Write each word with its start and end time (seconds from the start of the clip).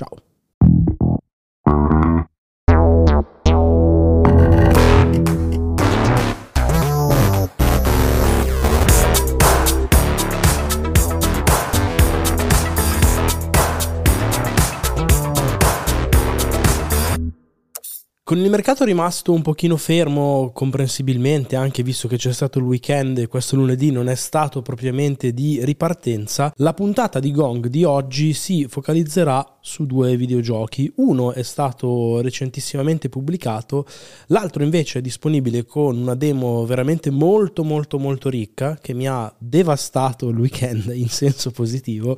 Ciao. 0.00 0.29
Con 18.30 18.38
il 18.38 18.48
mercato 18.48 18.84
rimasto 18.84 19.32
un 19.32 19.42
pochino 19.42 19.76
fermo, 19.76 20.52
comprensibilmente, 20.54 21.56
anche 21.56 21.82
visto 21.82 22.06
che 22.06 22.16
c'è 22.16 22.32
stato 22.32 22.60
il 22.60 22.64
weekend 22.64 23.18
e 23.18 23.26
questo 23.26 23.56
lunedì 23.56 23.90
non 23.90 24.08
è 24.08 24.14
stato 24.14 24.62
propriamente 24.62 25.34
di 25.34 25.58
ripartenza, 25.64 26.52
la 26.58 26.72
puntata 26.72 27.18
di 27.18 27.32
Gong 27.32 27.66
di 27.66 27.82
oggi 27.82 28.32
si 28.32 28.68
focalizzerà 28.68 29.58
su 29.60 29.84
due 29.84 30.16
videogiochi. 30.16 30.92
Uno 30.98 31.32
è 31.32 31.42
stato 31.42 32.20
recentissimamente 32.20 33.08
pubblicato, 33.08 33.84
l'altro 34.26 34.62
invece 34.62 35.00
è 35.00 35.02
disponibile 35.02 35.64
con 35.64 35.98
una 35.98 36.14
demo 36.14 36.64
veramente 36.64 37.10
molto 37.10 37.64
molto 37.64 37.98
molto 37.98 38.28
ricca 38.28 38.78
che 38.80 38.94
mi 38.94 39.08
ha 39.08 39.34
devastato 39.38 40.28
il 40.28 40.38
weekend 40.38 40.92
in 40.94 41.08
senso 41.08 41.50
positivo 41.50 42.16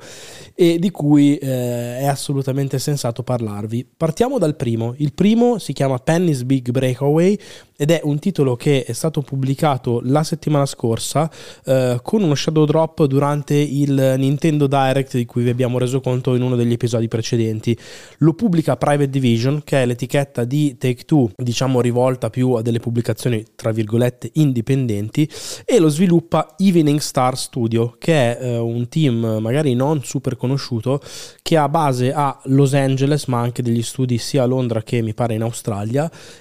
e 0.55 0.79
di 0.79 0.91
cui 0.91 1.39
eh, 1.39 2.01
è 2.01 2.07
assolutamente 2.07 2.79
sensato 2.79 3.23
parlarvi. 3.23 3.89
Partiamo 3.97 4.39
dal 4.39 4.57
primo. 4.57 4.93
Il 4.99 5.15
primo 5.15 5.57
si 5.57 5.73
chiama 5.73 6.01
Penny's 6.03 6.43
Big 6.43 6.71
Breakaway 6.71 7.39
ed 7.83 7.91
è 7.91 8.01
un 8.05 8.21
titolo 8.21 8.55
che 8.55 8.85
è 8.85 8.93
stato 8.93 9.23
pubblicato 9.23 10.01
la 10.05 10.23
settimana 10.23 10.67
scorsa 10.67 11.29
eh, 11.65 11.99
con 12.01 12.23
uno 12.23 12.37
shadow 12.37 12.65
drop 12.65 13.07
durante 13.07 13.55
il 13.55 14.15
Nintendo 14.19 14.69
Direct 14.69 15.17
di 15.17 15.27
cui 15.27 15.43
vi 15.43 15.51
abbiamo 15.51 15.79
reso 15.79 16.01
conto 16.01 16.37
in 16.37 16.43
uno 16.43 16.55
degli 16.55 16.71
episodi 16.71 17.09
precedenti. 17.09 17.77
Lo 18.19 18.35
pubblica 18.35 18.77
Private 18.77 19.11
Division, 19.11 19.63
che 19.65 19.83
è 19.83 19.87
l'etichetta 19.87 20.45
di 20.45 20.77
Take 20.79 21.03
Two, 21.05 21.33
diciamo 21.35 21.81
rivolta 21.81 22.31
più 22.31 22.53
a 22.53 22.63
delle 22.63 22.79
pubblicazioni 22.79 23.45
tra 23.57 23.73
virgolette 23.73 24.31
indipendenti, 24.35 25.29
e 25.65 25.81
lo 25.81 25.89
sviluppa 25.89 26.55
Evening 26.59 27.01
Star 27.01 27.37
Studio, 27.37 27.97
che 27.99 28.39
è 28.39 28.45
eh, 28.45 28.59
un 28.59 28.89
team 28.89 29.39
magari 29.41 29.75
non 29.75 30.05
super 30.05 30.37
conosciuto 30.37 31.01
che 31.43 31.57
ha 31.57 31.69
base 31.69 32.13
a 32.13 32.41
Los 32.45 32.75
Angeles, 32.75 33.25
ma 33.27 33.41
anche 33.41 33.61
degli 33.61 33.83
studi 33.83 34.19
sia 34.19 34.45
a 34.45 34.47
Londra 34.47 34.83
che 34.83 35.03
mi 35.03 35.15
pare 35.15 35.35
in 35.35 35.43
Australia, 35.43 35.92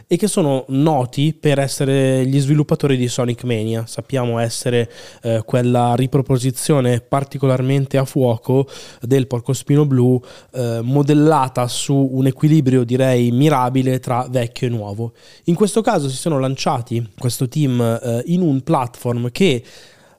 e 0.07 0.17
che 0.17 0.27
sono 0.27 0.65
noti 0.69 1.33
per 1.33 1.59
essere 1.59 2.25
gli 2.25 2.39
sviluppatori 2.39 2.97
di 2.97 3.07
Sonic 3.07 3.43
Mania. 3.43 3.85
Sappiamo 3.85 4.39
essere 4.39 4.89
eh, 5.23 5.41
quella 5.45 5.95
riproposizione 5.95 7.01
particolarmente 7.01 7.97
a 7.97 8.05
fuoco 8.05 8.67
del 9.01 9.27
porcospino 9.27 9.85
blu, 9.85 10.21
eh, 10.53 10.79
modellata 10.81 11.67
su 11.67 12.09
un 12.11 12.27
equilibrio 12.27 12.83
direi 12.83 13.31
mirabile 13.31 13.99
tra 13.99 14.27
vecchio 14.29 14.67
e 14.67 14.69
nuovo. 14.69 15.13
In 15.45 15.55
questo 15.55 15.81
caso 15.81 16.09
si 16.09 16.17
sono 16.17 16.39
lanciati 16.39 17.11
questo 17.17 17.47
team 17.47 17.81
eh, 17.81 18.21
in 18.25 18.41
un 18.41 18.61
platform 18.61 19.31
che 19.31 19.63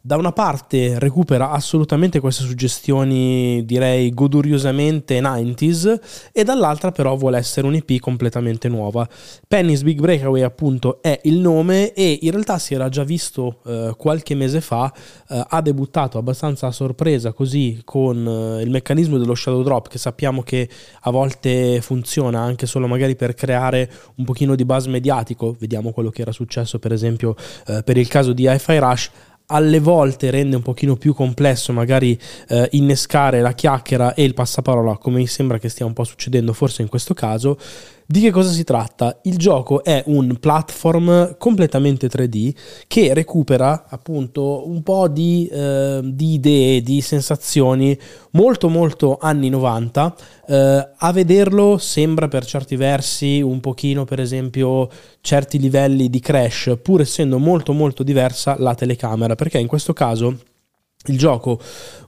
da 0.05 0.17
una 0.17 0.33
parte 0.33 0.99
recupera 0.99 1.51
assolutamente 1.51 2.19
queste 2.19 2.43
suggestioni, 2.43 3.65
direi 3.65 4.13
goduriosamente 4.13 5.21
90s, 5.21 6.31
e 6.33 6.43
dall'altra 6.43 6.91
però 6.91 7.15
vuole 7.15 7.39
essere 7.39 7.69
un'IP 7.69 8.01
completamente 8.01 8.69
nuova. 8.69 9.09
Penny's 9.47 9.83
Big 9.83 10.01
Breakaway 10.01 10.43
appunto 10.43 11.01
è 11.01 11.21
il 11.23 11.39
nome 11.39 11.93
e 11.93 12.19
in 12.21 12.33
realtà 12.33 12.59
si 12.59 12.75
era 12.75 12.89
già 12.89 13.05
visto 13.05 13.61
eh, 13.65 13.95
qualche 13.97 14.35
mese 14.35 14.61
fa, 14.61 14.93
eh, 15.29 15.45
ha 15.49 15.61
debuttato 15.61 16.19
abbastanza 16.19 16.67
a 16.67 16.73
sorpresa 16.73 17.33
così 17.33 17.81
con 17.85 18.27
eh, 18.27 18.63
il 18.63 18.71
meccanismo 18.71 19.19
dello 19.19 19.37
shadow 19.37 19.63
drop 19.63 19.87
che 19.87 19.99
sappiamo 19.99 20.43
che 20.43 20.69
a 21.03 21.11
volte 21.13 21.81
funziona 21.81 22.41
anche 22.41 22.67
solo 22.67 22.89
magari 22.89 23.15
per 23.15 23.35
creare 23.35 23.89
un 24.17 24.25
pochino 24.25 24.57
di 24.57 24.65
buzz 24.65 24.87
mediatico, 24.87 25.55
vediamo 25.61 25.93
quello 25.93 26.11
che 26.11 26.23
era 26.23 26.33
successo 26.33 26.81
per 26.81 26.93
esempio 26.93 27.37
eh, 27.69 27.85
per 27.85 27.97
il 27.97 28.09
caso 28.09 28.33
di 28.33 28.49
Hi-Fi 28.49 28.79
Rush, 28.79 29.11
alle 29.47 29.81
volte 29.81 30.31
rende 30.31 30.57
un 30.57 30.63
pochino 30.63 30.97
più 30.97 31.15
complesso 31.15 31.73
magari 31.73 32.19
eh, 32.49 32.69
innescare 32.73 33.41
la 33.41 33.53
chiacchiera 33.53 34.15
e 34.15 34.25
il 34.25 34.35
passaparola 34.35 34.97
come 34.99 35.19
mi 35.19 35.27
sembra 35.27 35.59
che 35.59 35.69
stia 35.69 35.87
un 35.87 35.93
po' 35.93 36.05
succedendo 36.05 36.53
forse 36.53 36.83
in 36.83 36.89
questo 36.89 37.15
caso 37.15 37.59
di 38.13 38.21
che 38.21 38.31
cosa 38.31 38.51
si 38.51 38.63
tratta? 38.63 39.21
Il 39.23 39.39
gioco 39.39 39.83
è 39.83 40.03
un 40.09 40.37
platform 40.39 41.39
completamente 41.39 42.09
3D 42.09 42.55
che 42.87 43.15
recupera 43.15 43.87
appunto 43.89 44.69
un 44.69 44.83
po' 44.83 45.09
di, 45.09 45.49
eh, 45.51 46.01
di 46.05 46.35
idee, 46.35 46.83
di 46.83 47.01
sensazioni 47.01 47.99
molto 48.33 48.69
molto 48.69 49.17
anni 49.19 49.49
90. 49.49 50.15
Eh, 50.47 50.89
a 50.95 51.13
vederlo 51.13 51.79
sembra 51.79 52.29
per 52.29 52.45
certi 52.45 52.77
versi 52.77 53.41
un 53.41 53.61
pochino 53.61 54.05
per 54.05 54.21
esempio 54.21 54.91
certi 55.23 55.59
livelli 55.59 56.11
di 56.11 56.21
crash 56.21 56.77
pur 56.83 57.01
essendo 57.01 57.39
molto 57.39 57.73
molto 57.73 58.03
diversa 58.03 58.57
la 58.59 58.75
telecamera 58.75 59.37
perché 59.37 59.59
in 59.59 59.67
questo 59.67 59.95
caso 59.95 60.37
il 61.07 61.17
gioco 61.17 61.59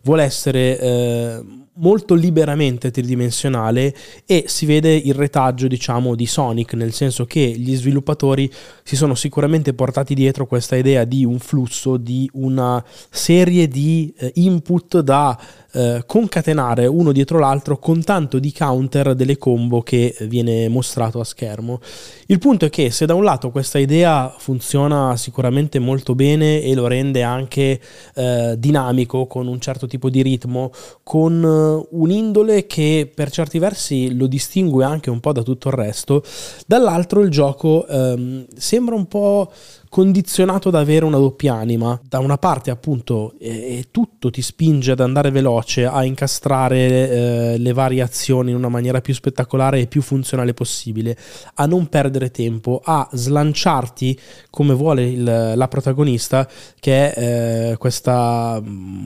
vuole 0.03 0.25
essere 0.25 0.79
eh, 0.79 1.64
molto 1.77 2.15
liberamente 2.15 2.91
tridimensionale 2.91 3.95
e 4.27 4.45
si 4.47 4.67
vede 4.67 4.95
il 4.95 5.15
retaggio 5.15 5.67
diciamo 5.67 6.15
di 6.15 6.27
Sonic 6.27 6.75
nel 6.75 6.93
senso 6.93 7.25
che 7.25 7.41
gli 7.41 7.75
sviluppatori 7.75 8.51
si 8.83 8.97
sono 8.97 9.15
sicuramente 9.15 9.75
portati 9.75 10.15
dietro 10.15 10.47
questa 10.47 10.77
idea 10.77 11.05
di 11.05 11.25
un 11.25 11.39
flusso 11.39 11.97
di 11.97 12.31
una 12.35 12.85
serie 13.11 13.67
di 13.67 14.13
eh, 14.17 14.31
input 14.35 15.01
da 15.01 15.39
eh, 15.73 16.05
concatenare 16.07 16.87
uno 16.87 17.11
dietro 17.11 17.41
l'altro 17.41 17.79
con 17.79 18.05
tanto 18.05 18.39
di 18.39 18.53
counter 18.53 19.15
delle 19.15 19.37
combo 19.37 19.83
che 19.83 20.15
viene 20.21 20.69
mostrato 20.69 21.19
a 21.19 21.25
schermo. 21.25 21.81
Il 22.27 22.39
punto 22.39 22.67
è 22.67 22.71
che 22.71 22.93
se 22.93 23.07
da 23.07 23.15
un 23.15 23.25
lato 23.25 23.51
questa 23.51 23.79
idea 23.79 24.33
funziona 24.39 25.17
sicuramente 25.17 25.81
molto 25.81 26.15
bene 26.15 26.63
e 26.63 26.75
lo 26.75 26.87
rende 26.87 27.25
anche 27.25 27.81
eh, 28.15 28.55
dinamico 28.57 29.27
con 29.27 29.49
un 29.49 29.61
certo 29.61 29.89
tipo 29.89 30.09
di 30.11 30.23
ritmo, 30.23 30.71
con 31.03 31.43
un'indole 31.91 32.67
che 32.67 33.11
per 33.13 33.31
certi 33.31 33.59
versi 33.59 34.15
lo 34.15 34.27
distingue 34.27 34.85
anche 34.85 35.11
un 35.11 35.21
po' 35.21 35.33
da 35.33 35.43
tutto 35.43 35.69
il 35.69 35.75
resto, 35.75 36.23
dall'altro 36.67 37.21
il 37.21 37.31
gioco 37.31 37.87
ehm, 37.87 38.47
sembra 38.57 38.95
un 38.95 39.07
po' 39.07 39.51
condizionato 39.95 40.71
ad 40.71 40.75
avere 40.75 41.05
una 41.05 41.19
doppia 41.19 41.55
anima. 41.55 41.97
Da 42.03 42.19
una 42.19 42.37
parte, 42.37 42.73
appunto, 42.73 43.35
eh, 43.39 43.85
tutto 43.93 44.29
ti 44.29 44.43
spinge 44.43 44.91
ad 44.91 44.99
andare 44.99 45.31
veloce, 45.31 45.87
a 45.87 46.03
incastrare 46.03 46.79
eh, 46.79 47.59
le 47.59 47.73
varie 47.73 48.03
azioni 48.03 48.51
in 48.51 48.57
una 48.57 48.69
maniera 48.69 49.01
più 49.01 49.15
spettacolare 49.15 49.79
e 49.79 49.87
più 49.87 50.03
funzionale 50.03 50.53
possibile, 50.53 51.17
a 51.55 51.67
non 51.67 51.87
perdere 51.87 52.33
tempo, 52.33 52.81
a 52.83 53.09
slanciarti 53.13 54.19
come 54.51 54.75
vuole 54.75 55.09
il, 55.09 55.53
la 55.55 55.69
protagonista, 55.69 56.49
che 56.81 57.13
è 57.13 57.71
eh, 57.71 57.77
questa, 57.77 58.61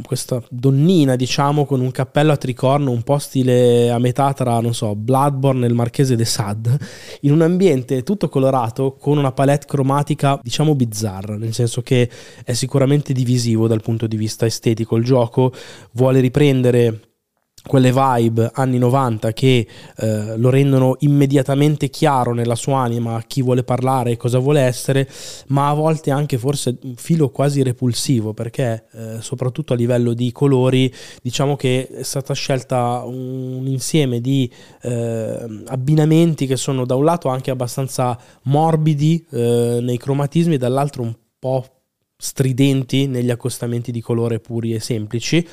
questa 0.07 0.43
donnina, 0.49 1.17
diciamo, 1.17 1.67
con 1.67 1.83
un 1.83 1.91
cappello 1.91 2.33
a 2.33 2.39
tricorno, 2.39 2.93
un 2.93 3.03
po' 3.03 3.19
stile 3.19 3.91
a 3.91 3.99
metà 3.99 4.33
tra, 4.33 4.59
non 4.61 4.73
so, 4.73 4.95
Bloodborne 4.95 5.67
e 5.67 5.69
il 5.69 5.75
Marchese 5.75 6.17
de 6.17 6.25
Sade, 6.25 6.79
in 7.21 7.33
un 7.33 7.43
ambiente 7.43 8.03
tutto 8.03 8.31
colorato 8.31 8.97
con 8.99 9.19
una 9.19 9.33
palette 9.33 9.67
cromatica, 9.67 10.41
diciamo, 10.43 10.77
bizzarra, 10.79 11.37
nel 11.37 11.53
senso 11.53 11.83
che 11.83 12.09
è 12.43 12.55
sicuramente 12.55 13.13
divisivo 13.13 13.67
dal 13.69 13.83
punto 13.83 14.07
di 14.07 14.17
vista 14.17 14.47
estetico. 14.47 14.97
Il 14.97 15.05
gioco 15.05 15.53
vuole 15.93 16.21
riprendere 16.21 17.08
quelle 17.69 17.93
vibe 17.93 18.51
anni 18.55 18.79
90 18.79 19.33
che 19.33 19.65
eh, 19.97 20.37
lo 20.37 20.51
rendono 20.51 20.97
immediatamente 21.01 21.89
chiaro 21.89 22.35
nella 22.35 22.57
sua 22.57 22.81
anima 22.81 23.23
chi 23.25 23.43
vuole 23.43 23.63
parlare 23.63 24.11
e 24.11 24.17
cosa 24.17 24.39
vuole 24.39 24.63
essere, 24.63 25.09
ma 25.49 25.69
a 25.69 25.75
volte 25.75 26.11
anche 26.11 26.37
forse 26.39 26.77
un 26.83 26.97
filo 26.97 27.29
quasi 27.29 27.63
repulsivo 27.63 28.35
perché 28.35 28.87
eh, 28.93 29.17
soprattutto 29.21 29.75
a 29.75 29.77
livello 29.77 30.15
di 30.15 30.33
colori 30.33 30.93
diciamo 31.23 31.55
che 31.55 31.87
è 31.87 32.03
stata 32.03 32.35
scelta 32.35 33.05
un 33.05 33.65
insieme 33.67 34.21
di 34.21 34.51
eh, 34.83 35.63
abbinamenti 35.67 36.47
che 36.47 36.57
sono 36.57 36.85
da 36.85 36.97
un 36.97 37.05
lato 37.05 37.29
anche 37.29 37.53
abbastanza 37.53 38.19
morbidi 38.45 39.25
eh, 39.31 39.79
nei 39.81 39.99
cromatismi 39.99 40.55
e 40.55 40.59
dall'altro 40.59 41.03
un 41.03 41.15
po' 41.39 41.65
stridenti 42.21 43.07
negli 43.07 43.31
accostamenti 43.31 43.93
di 43.93 44.01
colore 44.01 44.41
puri 44.41 44.75
e 44.75 44.81
semplici. 44.81 45.47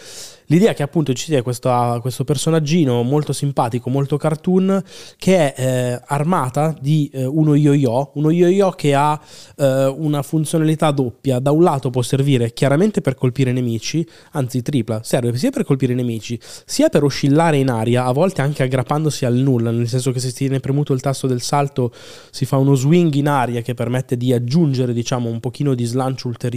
L'idea 0.48 0.74
che 0.74 0.84
appunto 0.84 1.14
ci 1.14 1.26
sia 1.26 1.42
questo, 1.42 1.98
questo 2.02 2.24
personaggino 2.24 3.02
molto 3.04 3.34
simpatico, 3.34 3.90
molto 3.90 4.18
cartoon, 4.18 4.84
che 5.18 5.54
è 5.54 5.60
eh, 5.60 6.02
armata 6.06 6.76
di 6.80 7.10
eh, 7.14 7.26
uno 7.26 7.56
yo-yo, 7.56 8.12
uno 8.16 8.30
yo-yo 8.30 8.72
che 8.72 8.94
ha 8.94 9.20
eh, 9.58 9.86
una 9.86 10.22
funzionalità 10.22 10.92
doppia. 10.92 11.40
Da 11.40 11.52
un 11.52 11.64
lato 11.64 11.90
può 11.90 12.04
servire 12.04 12.54
chiaramente 12.54 13.02
per 13.02 13.16
colpire 13.16 13.52
nemici, 13.52 14.08
anzi 14.32 14.62
tripla, 14.62 15.02
serve 15.04 15.36
sia 15.38 15.52
per 15.52 15.66
colpire 15.66 15.94
nemici, 15.94 16.40
sia 16.66 16.90
per 16.90 17.04
oscillare 17.04 17.58
in 17.58 17.70
aria, 17.70 18.06
a 18.06 18.12
volte 18.12 18.42
anche 18.42 18.64
aggrappandosi 18.64 19.26
al 19.26 19.36
nulla, 19.36 19.72
nel 19.72 19.88
senso 19.88 20.12
che 20.12 20.20
se 20.20 20.30
si 20.30 20.36
tiene 20.36 20.60
premuto 20.60 20.94
il 20.94 21.02
tasto 21.02 21.26
del 21.26 21.42
salto 21.42 21.92
si 22.30 22.46
fa 22.46 22.58
uno 22.58 22.76
swing 22.76 23.14
in 23.16 23.28
aria 23.28 23.62
che 23.62 23.74
permette 23.74 24.16
di 24.16 24.32
aggiungere 24.32 24.94
diciamo 24.94 25.28
un 25.28 25.40
pochino 25.40 25.74
di 25.74 25.86
slancio 25.86 26.28
ulteriore 26.28 26.55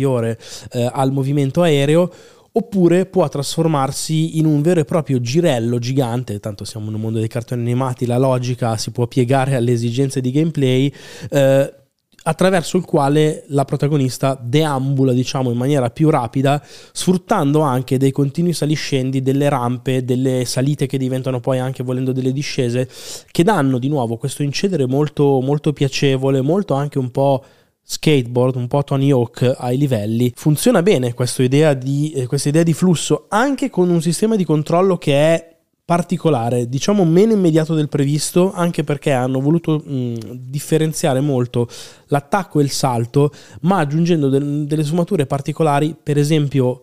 eh, 0.72 0.90
al 0.92 1.12
movimento 1.12 1.62
aereo 1.62 2.10
oppure 2.50 3.06
può 3.06 3.28
trasformarsi 3.28 4.38
in 4.38 4.44
un 4.44 4.62
vero 4.62 4.80
e 4.80 4.84
proprio 4.84 5.20
girello 5.20 5.78
gigante, 5.78 6.40
tanto 6.40 6.64
siamo 6.64 6.90
nel 6.90 6.98
mondo 6.98 7.18
dei 7.18 7.28
cartoni 7.28 7.62
animati, 7.62 8.04
la 8.04 8.18
logica 8.18 8.76
si 8.76 8.90
può 8.90 9.06
piegare 9.06 9.54
alle 9.54 9.72
esigenze 9.72 10.20
di 10.20 10.32
gameplay, 10.32 10.92
eh, 11.30 11.72
attraverso 12.28 12.76
il 12.76 12.84
quale 12.84 13.44
la 13.48 13.64
protagonista 13.64 14.38
deambula, 14.40 15.12
diciamo, 15.12 15.50
in 15.50 15.56
maniera 15.56 15.88
più 15.90 16.10
rapida, 16.10 16.62
sfruttando 16.92 17.60
anche 17.60 17.96
dei 17.96 18.10
continui 18.10 18.52
saliscendi, 18.52 19.22
delle 19.22 19.48
rampe, 19.48 20.04
delle 20.04 20.44
salite 20.44 20.86
che 20.86 20.98
diventano 20.98 21.40
poi 21.40 21.58
anche 21.58 21.82
volendo 21.82 22.12
delle 22.12 22.32
discese, 22.32 22.88
che 23.30 23.44
danno 23.44 23.78
di 23.78 23.88
nuovo 23.88 24.16
questo 24.16 24.42
incedere 24.42 24.86
molto, 24.86 25.40
molto 25.40 25.72
piacevole, 25.72 26.42
molto 26.42 26.74
anche 26.74 26.98
un 26.98 27.10
po' 27.10 27.42
skateboard, 27.90 28.56
un 28.56 28.68
po' 28.68 28.84
Tony 28.84 29.10
Hawk 29.10 29.54
ai 29.56 29.78
livelli. 29.78 30.30
Funziona 30.36 30.82
bene 30.82 31.14
questa 31.14 31.42
idea 31.42 31.72
di, 31.72 32.12
eh, 32.12 32.26
questa 32.26 32.50
idea 32.50 32.62
di 32.62 32.74
flusso, 32.74 33.24
anche 33.28 33.70
con 33.70 33.88
un 33.88 34.02
sistema 34.02 34.36
di 34.36 34.44
controllo 34.44 34.98
che 34.98 35.14
è 35.14 35.56
particolare, 35.86 36.68
diciamo 36.68 37.02
meno 37.06 37.32
immediato 37.32 37.74
del 37.74 37.88
previsto, 37.88 38.52
anche 38.52 38.84
perché 38.84 39.12
hanno 39.12 39.40
voluto 39.40 39.82
mh, 39.82 40.16
differenziare 40.50 41.20
molto 41.20 41.66
l'attacco 42.08 42.60
e 42.60 42.64
il 42.64 42.70
salto, 42.70 43.32
ma 43.62 43.78
aggiungendo 43.78 44.28
de- 44.28 44.66
delle 44.66 44.84
sfumature 44.84 45.24
particolari, 45.24 45.96
per 46.00 46.18
esempio 46.18 46.82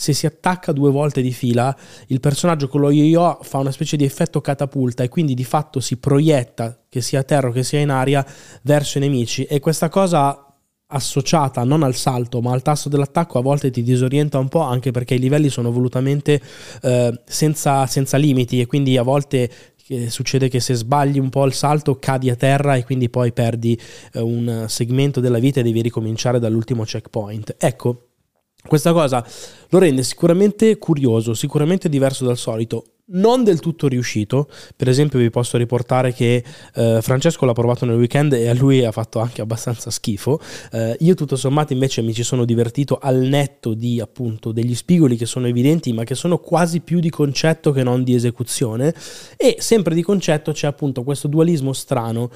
se 0.00 0.12
si 0.12 0.26
attacca 0.26 0.70
due 0.70 0.92
volte 0.92 1.20
di 1.20 1.32
fila, 1.32 1.76
il 2.06 2.20
personaggio 2.20 2.68
con 2.68 2.82
lo 2.82 2.92
yo-yo 2.92 3.40
fa 3.42 3.58
una 3.58 3.72
specie 3.72 3.96
di 3.96 4.04
effetto 4.04 4.40
catapulta 4.40 5.02
e 5.02 5.08
quindi 5.08 5.34
di 5.34 5.42
fatto 5.42 5.80
si 5.80 5.96
proietta, 5.96 6.84
che 6.88 7.00
sia 7.00 7.18
a 7.18 7.22
terra 7.24 7.48
o 7.48 7.50
che 7.50 7.64
sia 7.64 7.80
in 7.80 7.90
aria, 7.90 8.24
verso 8.62 8.98
i 8.98 9.00
nemici 9.00 9.42
e 9.42 9.58
questa 9.58 9.88
cosa 9.88 10.54
associata 10.86 11.64
non 11.64 11.82
al 11.82 11.96
salto 11.96 12.40
ma 12.40 12.52
al 12.52 12.62
tasto 12.62 12.88
dell'attacco 12.88 13.38
a 13.38 13.42
volte 13.42 13.70
ti 13.70 13.82
disorienta 13.82 14.38
un 14.38 14.48
po' 14.48 14.60
anche 14.60 14.92
perché 14.92 15.14
i 15.14 15.18
livelli 15.18 15.48
sono 15.50 15.72
volutamente 15.72 16.40
eh, 16.80 17.20
senza, 17.26 17.84
senza 17.86 18.16
limiti 18.16 18.60
e 18.60 18.66
quindi 18.66 18.96
a 18.96 19.02
volte 19.02 19.50
eh, 19.88 20.10
succede 20.10 20.48
che 20.48 20.60
se 20.60 20.74
sbagli 20.74 21.18
un 21.18 21.28
po' 21.28 21.44
il 21.44 21.54
salto 21.54 21.98
cadi 21.98 22.30
a 22.30 22.36
terra 22.36 22.76
e 22.76 22.84
quindi 22.84 23.10
poi 23.10 23.32
perdi 23.32 23.76
eh, 24.12 24.20
un 24.20 24.66
segmento 24.68 25.18
della 25.18 25.40
vita 25.40 25.58
e 25.58 25.64
devi 25.64 25.82
ricominciare 25.82 26.38
dall'ultimo 26.38 26.84
checkpoint. 26.84 27.56
Ecco, 27.58 28.07
questa 28.66 28.92
cosa 28.92 29.24
lo 29.70 29.78
rende 29.78 30.02
sicuramente 30.02 30.78
curioso, 30.78 31.34
sicuramente 31.34 31.88
diverso 31.88 32.24
dal 32.24 32.36
solito 32.36 32.84
non 33.10 33.44
del 33.44 33.60
tutto 33.60 33.88
riuscito. 33.88 34.48
Per 34.76 34.88
esempio, 34.88 35.18
vi 35.18 35.30
posso 35.30 35.56
riportare 35.56 36.12
che 36.12 36.42
eh, 36.74 36.98
Francesco 37.00 37.44
l'ha 37.44 37.52
provato 37.52 37.84
nel 37.84 37.96
weekend 37.96 38.32
e 38.32 38.48
a 38.48 38.54
lui 38.54 38.84
ha 38.84 38.92
fatto 38.92 39.20
anche 39.20 39.40
abbastanza 39.40 39.90
schifo. 39.90 40.40
Eh, 40.72 40.96
io, 41.00 41.14
tutto 41.14 41.36
sommato, 41.36 41.72
invece 41.72 42.02
mi 42.02 42.12
ci 42.12 42.22
sono 42.22 42.44
divertito 42.44 42.98
al 43.00 43.16
netto 43.16 43.74
di 43.74 44.00
appunto 44.00 44.52
degli 44.52 44.74
spigoli 44.74 45.16
che 45.16 45.26
sono 45.26 45.46
evidenti, 45.46 45.92
ma 45.92 46.04
che 46.04 46.14
sono 46.14 46.38
quasi 46.38 46.80
più 46.80 47.00
di 47.00 47.10
concetto 47.10 47.72
che 47.72 47.82
non 47.82 48.04
di 48.04 48.14
esecuzione. 48.14 48.94
E 49.36 49.56
sempre 49.60 49.94
di 49.94 50.02
concetto 50.02 50.52
c'è 50.52 50.66
appunto 50.66 51.02
questo 51.04 51.28
dualismo 51.28 51.72
strano 51.72 52.30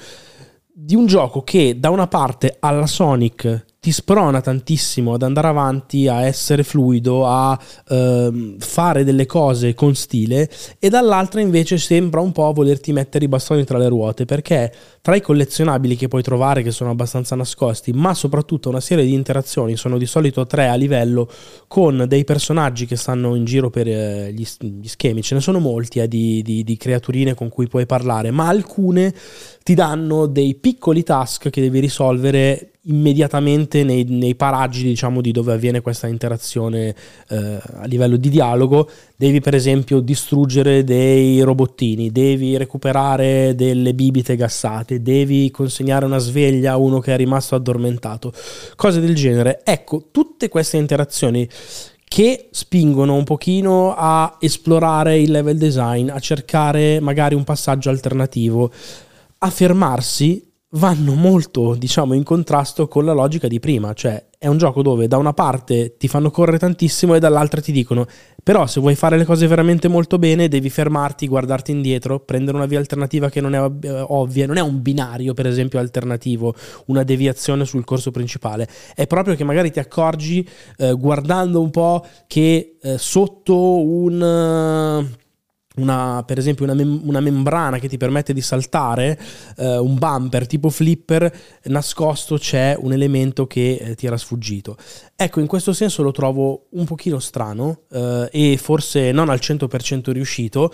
di 0.75 0.95
un 0.95 1.05
gioco 1.05 1.43
che 1.43 1.79
da 1.79 1.91
una 1.91 2.07
parte 2.07 2.55
alla 2.59 2.87
Sonic 2.87 3.72
ti 3.83 3.91
sprona 3.91 4.39
tantissimo 4.39 5.13
ad 5.13 5.23
andare 5.23 5.47
avanti, 5.47 6.07
a 6.07 6.23
essere 6.23 6.63
fluido, 6.63 7.27
a 7.27 7.59
ehm, 7.89 8.57
fare 8.57 9.03
delle 9.03 9.25
cose 9.25 9.73
con 9.73 9.93
stile 9.93 10.49
e 10.79 10.87
dall'altra 10.87 11.41
invece 11.41 11.77
sembra 11.77 12.21
un 12.21 12.31
po' 12.31 12.53
volerti 12.53 12.93
mettere 12.93 13.25
i 13.25 13.27
bastoni 13.27 13.65
tra 13.65 13.77
le 13.77 13.89
ruote 13.89 14.23
perché 14.23 14.73
tra 15.01 15.17
i 15.17 15.21
collezionabili 15.21 15.97
che 15.97 16.07
puoi 16.07 16.21
trovare 16.23 16.63
che 16.63 16.71
sono 16.71 16.91
abbastanza 16.91 17.35
nascosti, 17.35 17.91
ma 17.91 18.13
soprattutto 18.13 18.69
una 18.69 18.79
serie 18.79 19.03
di 19.03 19.11
interazioni, 19.11 19.75
sono 19.75 19.97
di 19.97 20.05
solito 20.05 20.47
tre 20.47 20.69
a 20.69 20.75
livello 20.75 21.29
con 21.67 22.05
dei 22.07 22.23
personaggi 22.23 22.85
che 22.85 22.95
stanno 22.95 23.35
in 23.35 23.43
giro 23.43 23.69
per 23.69 23.89
eh, 23.89 24.31
gli, 24.31 24.47
gli, 24.59 24.87
schemi, 24.87 25.21
ce 25.21 25.35
ne 25.35 25.41
sono 25.41 25.59
molti 25.59 25.99
eh, 25.99 26.07
di, 26.07 26.41
di, 26.41 26.63
di 26.63 26.77
creaturine 26.77 27.33
con 27.33 27.49
cui 27.49 27.67
puoi 27.67 27.85
parlare, 27.85 28.31
ma 28.31 28.47
alcune 28.47 29.13
ti 29.61 29.73
danno 29.73 30.25
dei 30.27 30.55
piccoli 30.55 31.03
task 31.03 31.49
che 31.49 31.59
devi 31.59 31.81
risolvere 31.81 32.69
immediatamente 32.85 33.83
nei, 33.83 34.03
nei, 34.03 34.35
paraggi 34.35 34.83
diciamo 34.83 35.21
di 35.21 35.31
dove 35.31 35.53
avviene 35.53 35.81
questa 35.81 36.07
interazione 36.07 36.93
eh, 37.29 37.59
a 37.75 37.85
livello 37.85 38.17
di 38.17 38.29
dialogo 38.29 38.89
devi 39.15 39.39
per 39.39 39.55
esempio 39.55 40.01
distruggere 40.01 40.83
dei 40.83 41.39
robottini 41.41 42.11
devi 42.11 42.57
recuperare 42.57 43.55
delle 43.55 43.93
bibite 43.93 44.35
gassate 44.35 45.01
devi 45.01 45.49
consegnare 45.49 46.05
una 46.05 46.17
sveglia 46.17 46.73
a 46.73 46.77
uno 46.77 46.99
che 46.99 47.13
è 47.13 47.17
rimasto 47.17 47.55
addormentato 47.55 48.33
cose 48.75 48.99
del 48.99 49.15
genere. 49.15 49.61
Ecco 49.63 50.09
tutte 50.11 50.49
queste 50.49 50.77
interazioni 50.77 51.47
che 52.03 52.49
spingono 52.51 53.15
un 53.15 53.23
pochino 53.23 53.95
a 53.95 54.37
esplorare 54.39 55.19
il 55.19 55.31
level 55.31 55.57
design 55.57 56.09
a 56.09 56.19
cercare 56.19 56.99
magari 56.99 57.33
un 57.33 57.43
passaggio 57.43 57.89
alternativo 57.89 58.71
a 59.39 59.49
fermarsi 59.49 60.51
vanno 60.73 61.13
molto, 61.13 61.75
diciamo, 61.75 62.13
in 62.13 62.23
contrasto 62.23 62.87
con 62.87 63.05
la 63.05 63.13
logica 63.13 63.47
di 63.47 63.59
prima, 63.59 63.93
cioè 63.93 64.23
è 64.37 64.47
un 64.47 64.57
gioco 64.57 64.81
dove 64.81 65.07
da 65.07 65.17
una 65.17 65.33
parte 65.33 65.95
ti 65.97 66.07
fanno 66.07 66.29
correre 66.29 66.59
tantissimo 66.59 67.15
e 67.15 67.19
dall'altra 67.19 67.61
ti 67.61 67.71
dicono 67.71 68.05
però 68.43 68.67
se 68.67 68.81
vuoi 68.81 68.95
fare 68.95 69.15
le 69.15 69.23
cose 69.23 69.47
veramente 69.47 69.87
molto 69.87 70.19
bene 70.19 70.49
devi 70.49 70.69
fermarti, 70.69 71.29
guardarti 71.29 71.71
indietro, 71.71 72.19
prendere 72.19 72.57
una 72.57 72.65
via 72.65 72.77
alternativa 72.77 73.29
che 73.29 73.39
non 73.39 73.55
è 73.55 73.71
eh, 73.87 74.05
ovvia, 74.09 74.45
non 74.45 74.57
è 74.57 74.61
un 74.61 74.81
binario 74.81 75.33
per 75.33 75.47
esempio 75.47 75.79
alternativo, 75.79 76.53
una 76.87 77.03
deviazione 77.03 77.63
sul 77.63 77.85
corso 77.85 78.11
principale, 78.11 78.67
è 78.93 79.07
proprio 79.07 79.35
che 79.35 79.45
magari 79.45 79.71
ti 79.71 79.79
accorgi 79.79 80.45
eh, 80.75 80.91
guardando 80.91 81.61
un 81.61 81.69
po' 81.69 82.05
che 82.27 82.75
eh, 82.81 82.97
sotto 82.97 83.81
un 83.81 85.21
una, 85.75 86.23
per 86.25 86.37
esempio 86.37 86.65
una, 86.65 86.73
mem- 86.73 87.01
una, 87.03 87.19
membrana 87.19 87.79
che 87.79 87.87
ti 87.87 87.97
permette 87.97 88.33
di 88.33 88.41
saltare, 88.41 89.19
eh, 89.57 89.77
un 89.77 89.95
bumper 89.95 90.47
tipo 90.47 90.69
flipper, 90.69 91.33
nascosto 91.63 92.37
c'è 92.37 92.75
un 92.79 92.93
elemento 92.93 93.47
che 93.47 93.75
eh, 93.75 93.95
ti 93.95 94.05
era 94.05 94.17
sfuggito. 94.17 94.77
Ecco, 95.15 95.39
in 95.39 95.47
questo 95.47 95.73
senso 95.73 96.03
lo 96.03 96.11
trovo 96.11 96.67
un 96.71 96.85
pochino 96.85 97.19
strano 97.19 97.81
eh, 97.91 98.29
e 98.31 98.57
forse 98.57 99.11
non 99.11 99.29
al 99.29 99.39
100% 99.41 100.11
riuscito, 100.11 100.71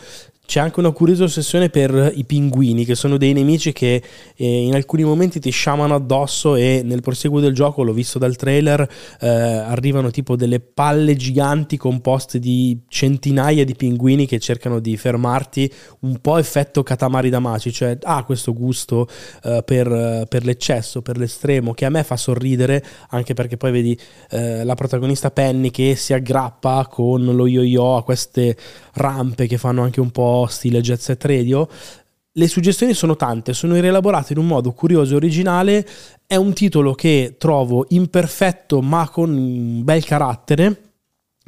c'è 0.50 0.60
anche 0.60 0.80
una 0.80 0.90
curiosa 0.90 1.25
ossessione 1.25 1.69
per 1.69 2.12
i 2.16 2.25
pinguini, 2.25 2.84
che 2.84 2.96
sono 2.96 3.18
dei 3.18 3.34
nemici 3.34 3.72
che 3.72 4.01
eh, 4.36 4.63
in 4.63 4.74
alcuni 4.74 5.04
momenti 5.04 5.40
ti 5.40 5.51
sciamano 5.51 5.94
addosso 5.94 6.56
e 6.56 6.81
nel 6.84 7.01
proseguo 7.01 7.40
del 7.40 7.54
gioco, 7.54 7.84
l'ho 7.84 7.94
visto 7.94 8.18
dal 8.18 8.36
trailer, 8.36 8.81
eh, 9.22 9.28
arrivano 9.28 10.10
tipo 10.10 10.36
delle 10.36 10.60
palle 10.60 11.16
giganti 11.16 11.78
composte 11.78 12.40
di 12.40 12.80
centinaia 12.88 13.63
di 13.63 13.75
pinguini 13.75 14.25
che 14.25 14.40
cercano 14.40 14.80
di 14.80 14.98
fermarti, 14.98 15.72
un 16.00 16.18
po' 16.19 16.40
effetto 16.40 16.81
Katamari 16.81 17.30
Damacy, 17.30 17.69
cioè 17.69 18.00
ha 18.02 18.16
ah, 18.16 18.24
questo 18.24 18.52
gusto 18.52 19.07
eh, 19.44 19.62
per, 19.64 20.26
per, 20.28 20.45
l'eccesso, 20.45 21.04
per 21.04 21.19
l'estremo, 21.19 21.76
che 21.76 21.85
a 21.85 21.92
me 21.92 22.04
fa 22.04 22.18
sorridere, 22.18 22.83
anche 23.09 23.35
perché 23.35 23.56
poi 23.56 23.71
vedi 23.71 24.00
eh, 24.31 24.64
la 24.64 24.74
protagonista 24.74 25.30
Penny 25.30 25.69
che 25.69 25.95
si 25.95 26.12
aggrappa 26.14 26.88
con 26.90 27.24
lo 27.24 27.45
yo-yo 27.45 27.97
a 27.97 28.04
queste 28.04 28.57
rampe 28.94 29.45
che 29.45 29.59
fanno 29.59 29.83
anche 29.83 30.00
un 30.00 30.09
po' 30.09 30.38
stile 30.48 30.81
Jet 30.81 31.00
Set 31.00 31.24
Radio. 31.26 31.68
Le 32.31 32.48
suggestioni 32.48 32.94
sono 32.94 33.16
tante, 33.16 33.54
sono 33.54 33.74
rielaborate 33.80 34.34
in 34.34 34.40
un 34.40 34.48
modo 34.48 34.72
curioso 34.72 35.14
e 35.14 35.16
originale. 35.18 35.88
È 36.26 36.36
un 36.36 36.54
titolo 36.54 36.94
che 36.94 37.36
trovo 37.38 37.86
imperfetto 37.90 38.81
ma 38.81 39.10
con 39.10 39.31
un 39.31 39.84
bel 39.84 40.06
carattere 40.06 40.90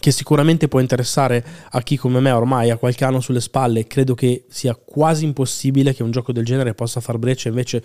che 0.01 0.11
sicuramente 0.11 0.67
può 0.67 0.79
interessare 0.79 1.45
a 1.69 1.81
chi 1.83 1.95
come 1.95 2.19
me 2.19 2.31
ormai 2.31 2.71
ha 2.71 2.77
qualche 2.77 3.05
anno 3.05 3.21
sulle 3.21 3.39
spalle, 3.39 3.85
credo 3.85 4.15
che 4.15 4.45
sia 4.49 4.73
quasi 4.73 5.25
impossibile 5.25 5.93
che 5.93 6.01
un 6.01 6.09
gioco 6.09 6.31
del 6.31 6.43
genere 6.43 6.73
possa 6.73 6.99
far 6.99 7.19
breccia 7.19 7.49
invece 7.49 7.83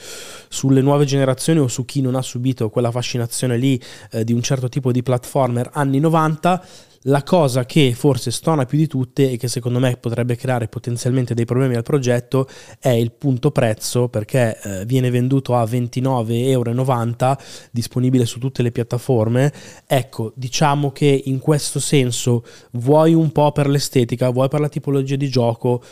sulle 0.48 0.80
nuove 0.80 1.04
generazioni 1.04 1.60
o 1.60 1.68
su 1.68 1.84
chi 1.84 2.00
non 2.00 2.14
ha 2.14 2.22
subito 2.22 2.70
quella 2.70 2.90
fascinazione 2.90 3.58
lì 3.58 3.78
eh, 4.12 4.24
di 4.24 4.32
un 4.32 4.40
certo 4.40 4.70
tipo 4.70 4.92
di 4.92 5.02
platformer 5.02 5.68
anni 5.74 6.00
90 6.00 6.66
la 7.06 7.22
cosa 7.22 7.64
che 7.66 7.92
forse 7.94 8.30
stona 8.30 8.64
più 8.64 8.78
di 8.78 8.86
tutte 8.86 9.30
e 9.30 9.36
che 9.36 9.48
secondo 9.48 9.78
me 9.78 9.96
potrebbe 9.96 10.36
creare 10.36 10.68
potenzialmente 10.68 11.34
dei 11.34 11.44
problemi 11.44 11.74
al 11.74 11.82
progetto 11.82 12.48
è 12.78 12.90
il 12.90 13.12
punto 13.12 13.50
prezzo 13.50 14.08
perché 14.08 14.58
eh, 14.60 14.84
viene 14.86 15.10
venduto 15.10 15.56
a 15.56 15.64
29,90 15.64 16.48
euro 16.48 17.38
disponibile 17.70 18.24
su 18.24 18.38
tutte 18.38 18.62
le 18.62 18.72
piattaforme. 18.72 19.52
Ecco, 19.86 20.32
diciamo 20.34 20.90
che 20.92 21.22
in 21.26 21.38
questo 21.38 21.80
senso 21.80 22.44
vuoi 22.72 23.14
un 23.14 23.30
po' 23.30 23.52
per 23.52 23.68
l'estetica, 23.68 24.30
vuoi 24.30 24.48
per 24.48 24.60
la 24.60 24.68
tipologia 24.68 25.16
di 25.16 25.28
gioco, 25.28 25.82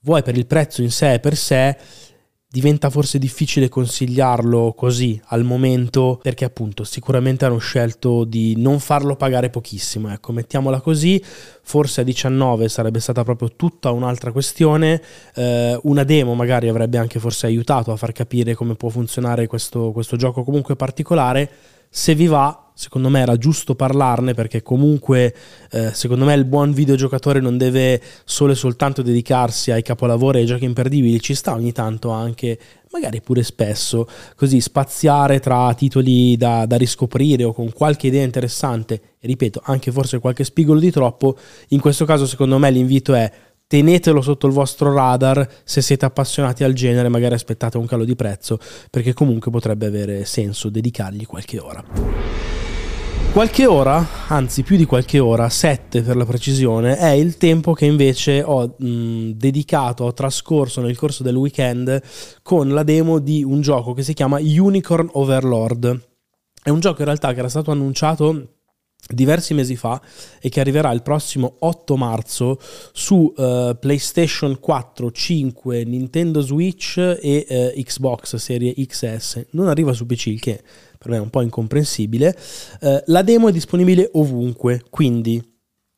vuoi 0.00 0.22
per 0.22 0.36
il 0.36 0.46
prezzo 0.46 0.82
in 0.82 0.90
sé 0.90 1.18
per 1.20 1.36
sé 1.36 1.76
diventa 2.52 2.90
forse 2.90 3.18
difficile 3.18 3.70
consigliarlo 3.70 4.74
così 4.76 5.18
al 5.28 5.42
momento 5.42 6.20
perché 6.22 6.44
appunto 6.44 6.84
sicuramente 6.84 7.46
hanno 7.46 7.56
scelto 7.56 8.24
di 8.24 8.54
non 8.58 8.78
farlo 8.78 9.16
pagare 9.16 9.48
pochissimo 9.48 10.12
ecco 10.12 10.32
mettiamola 10.32 10.82
così. 10.82 11.22
Forse 11.62 12.02
a 12.02 12.04
19 12.04 12.68
sarebbe 12.68 13.00
stata 13.00 13.24
proprio 13.24 13.52
tutta 13.56 13.90
un'altra 13.90 14.32
questione. 14.32 15.00
Eh, 15.34 15.80
una 15.84 16.04
demo 16.04 16.34
magari 16.34 16.68
avrebbe 16.68 16.98
anche 16.98 17.18
forse 17.18 17.46
aiutato 17.46 17.90
a 17.90 17.96
far 17.96 18.12
capire 18.12 18.54
come 18.54 18.74
può 18.74 18.90
funzionare 18.90 19.46
questo, 19.46 19.90
questo 19.90 20.16
gioco 20.16 20.44
comunque 20.44 20.76
particolare. 20.76 21.50
Se 21.88 22.14
vi 22.14 22.26
va 22.26 22.61
secondo 22.74 23.08
me 23.08 23.20
era 23.20 23.36
giusto 23.36 23.74
parlarne 23.74 24.34
perché 24.34 24.62
comunque 24.62 25.34
eh, 25.70 25.92
secondo 25.92 26.24
me 26.24 26.34
il 26.34 26.44
buon 26.44 26.72
videogiocatore 26.72 27.40
non 27.40 27.58
deve 27.58 28.00
solo 28.24 28.52
e 28.52 28.54
soltanto 28.54 29.02
dedicarsi 29.02 29.70
ai 29.70 29.82
capolavori 29.82 30.38
e 30.38 30.40
ai 30.42 30.46
giochi 30.46 30.64
imperdibili, 30.64 31.20
ci 31.20 31.34
sta 31.34 31.52
ogni 31.52 31.72
tanto 31.72 32.10
anche, 32.10 32.58
magari 32.90 33.20
pure 33.20 33.42
spesso, 33.42 34.08
così 34.36 34.60
spaziare 34.60 35.40
tra 35.40 35.72
titoli 35.74 36.36
da, 36.36 36.66
da 36.66 36.76
riscoprire 36.76 37.44
o 37.44 37.52
con 37.52 37.72
qualche 37.72 38.08
idea 38.08 38.24
interessante, 38.24 38.94
e 39.18 39.26
ripeto, 39.26 39.60
anche 39.64 39.92
forse 39.92 40.18
qualche 40.18 40.44
spigolo 40.44 40.80
di 40.80 40.90
troppo, 40.90 41.36
in 41.68 41.80
questo 41.80 42.04
caso 42.04 42.26
secondo 42.26 42.58
me 42.58 42.70
l'invito 42.70 43.14
è 43.14 43.30
tenetelo 43.72 44.20
sotto 44.20 44.46
il 44.46 44.52
vostro 44.52 44.92
radar 44.92 45.48
se 45.64 45.80
siete 45.80 46.04
appassionati 46.04 46.62
al 46.62 46.74
genere, 46.74 47.08
magari 47.08 47.32
aspettate 47.32 47.78
un 47.78 47.86
calo 47.86 48.04
di 48.04 48.14
prezzo, 48.14 48.58
perché 48.90 49.14
comunque 49.14 49.50
potrebbe 49.50 49.86
avere 49.86 50.26
senso 50.26 50.68
dedicargli 50.68 51.24
qualche 51.24 51.58
ora. 51.58 52.51
Qualche 53.32 53.64
ora, 53.64 54.06
anzi 54.28 54.62
più 54.62 54.76
di 54.76 54.84
qualche 54.84 55.18
ora, 55.18 55.48
7 55.48 56.02
per 56.02 56.16
la 56.16 56.26
precisione, 56.26 56.98
è 56.98 57.08
il 57.12 57.38
tempo 57.38 57.72
che 57.72 57.86
invece 57.86 58.42
ho 58.42 58.74
mh, 58.76 59.30
dedicato, 59.30 60.04
ho 60.04 60.12
trascorso 60.12 60.82
nel 60.82 60.98
corso 60.98 61.22
del 61.22 61.36
weekend 61.36 62.02
con 62.42 62.68
la 62.68 62.82
demo 62.82 63.20
di 63.20 63.42
un 63.42 63.62
gioco 63.62 63.94
che 63.94 64.02
si 64.02 64.12
chiama 64.12 64.38
Unicorn 64.38 65.08
Overlord. 65.12 66.08
È 66.62 66.68
un 66.68 66.80
gioco 66.80 66.98
in 66.98 67.06
realtà 67.06 67.32
che 67.32 67.38
era 67.38 67.48
stato 67.48 67.70
annunciato 67.70 68.48
diversi 69.08 69.52
mesi 69.52 69.76
fa 69.76 70.00
e 70.40 70.48
che 70.48 70.60
arriverà 70.60 70.92
il 70.92 71.02
prossimo 71.02 71.56
8 71.60 71.96
marzo 71.96 72.58
su 72.92 73.32
uh, 73.34 73.76
PlayStation 73.78 74.60
4, 74.60 75.10
5, 75.10 75.84
Nintendo 75.84 76.40
Switch 76.40 76.98
e 76.98 77.46
uh, 77.48 77.80
Xbox 77.80 78.36
Serie 78.36 78.74
XS. 78.74 79.46
Non 79.52 79.68
arriva 79.68 79.92
su 79.92 80.06
PC, 80.06 80.26
il 80.26 80.40
che 80.40 80.62
per 81.02 81.10
me 81.10 81.16
è 81.16 81.20
un 81.20 81.30
po' 81.30 81.40
incomprensibile. 81.40 82.36
Uh, 82.80 83.02
la 83.06 83.22
demo 83.22 83.48
è 83.48 83.52
disponibile 83.52 84.08
ovunque, 84.12 84.84
quindi 84.88 85.42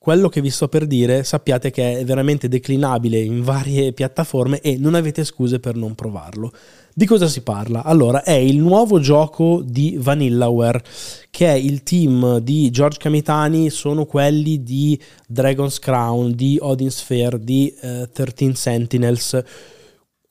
quello 0.05 0.29
che 0.29 0.43
vi 0.43 0.51
sto 0.51 0.69
per 0.69 0.87
dire 0.87 1.25
sappiate 1.25 1.71
che 1.71 2.01
è 2.01 2.05
veramente 2.05 2.47
declinabile 2.47 3.19
in 3.19 3.43
varie 3.43 3.95
piattaforme 3.95 4.61
e 4.61 4.77
non 4.77 4.95
avete 4.95 5.25
scuse 5.25 5.61
per 5.61 5.77
non 5.77 5.95
provarlo. 5.95 6.53
Di 6.93 7.07
cosa 7.07 7.27
si 7.27 7.41
parla? 7.41 7.83
Allora, 7.83 8.23
è 8.23 8.33
il 8.33 8.59
nuovo 8.59 9.01
gioco 9.01 9.63
di 9.65 9.97
Vanillaware, 9.99 10.83
che 11.31 11.47
è 11.47 11.55
il 11.55 11.83
team 11.83 12.39
di 12.41 12.71
George 12.71 12.99
Camitani, 12.99 13.71
sono 13.71 14.05
quelli 14.05 14.63
di 14.63 15.01
Dragon's 15.27 15.79
Crown, 15.79 16.33
di 16.35 16.59
Odin 16.61 16.91
Sphere, 16.91 17.43
di 17.43 17.75
uh, 17.81 18.07
13 18.13 18.55
Sentinels, 18.55 19.43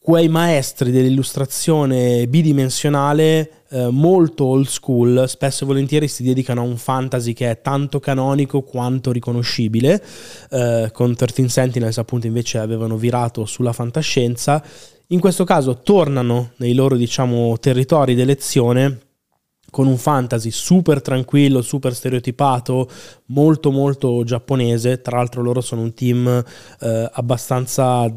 quei 0.04 0.28
maestri 0.28 0.92
dell'illustrazione 0.92 2.28
bidimensionale 2.28 3.64
eh, 3.70 3.88
molto 3.90 4.44
old 4.44 4.68
school, 4.68 5.24
spesso 5.30 5.64
e 5.64 5.68
volentieri 5.68 6.10
si 6.10 6.24
dedicano 6.24 6.60
a 6.60 6.66
un 6.66 6.76
fantasy 6.76 7.32
che 7.32 7.50
è 7.50 7.62
tanto 7.62 8.02
canonico 8.02 8.64
quanto 8.64 9.14
riconoscibile, 9.14 10.04
eh, 10.52 10.90
con 10.92 11.16
13 11.16 11.48
Sentinels 11.48 11.98
appunto 11.98 12.28
invece 12.28 12.58
avevano 12.58 12.98
virato 12.98 13.46
sulla 13.46 13.72
fantascienza 13.72 14.62
in 15.08 15.20
questo 15.20 15.44
caso 15.44 15.80
tornano 15.80 16.52
nei 16.58 16.74
loro 16.74 16.96
diciamo, 16.96 17.58
territori 17.60 18.16
d'elezione 18.16 19.00
con 19.70 19.88
un 19.88 19.98
fantasy 19.98 20.50
super 20.50 21.02
tranquillo, 21.02 21.62
super 21.62 21.94
stereotipato, 21.94 22.90
molto 23.28 23.72
molto 23.72 24.24
giapponese. 24.24 25.02
Tra 25.02 25.18
l'altro 25.18 25.42
loro 25.42 25.62
sono 25.62 25.82
un 25.82 25.94
team 25.94 26.44
eh, 26.80 27.10
abbastanza 27.12 28.12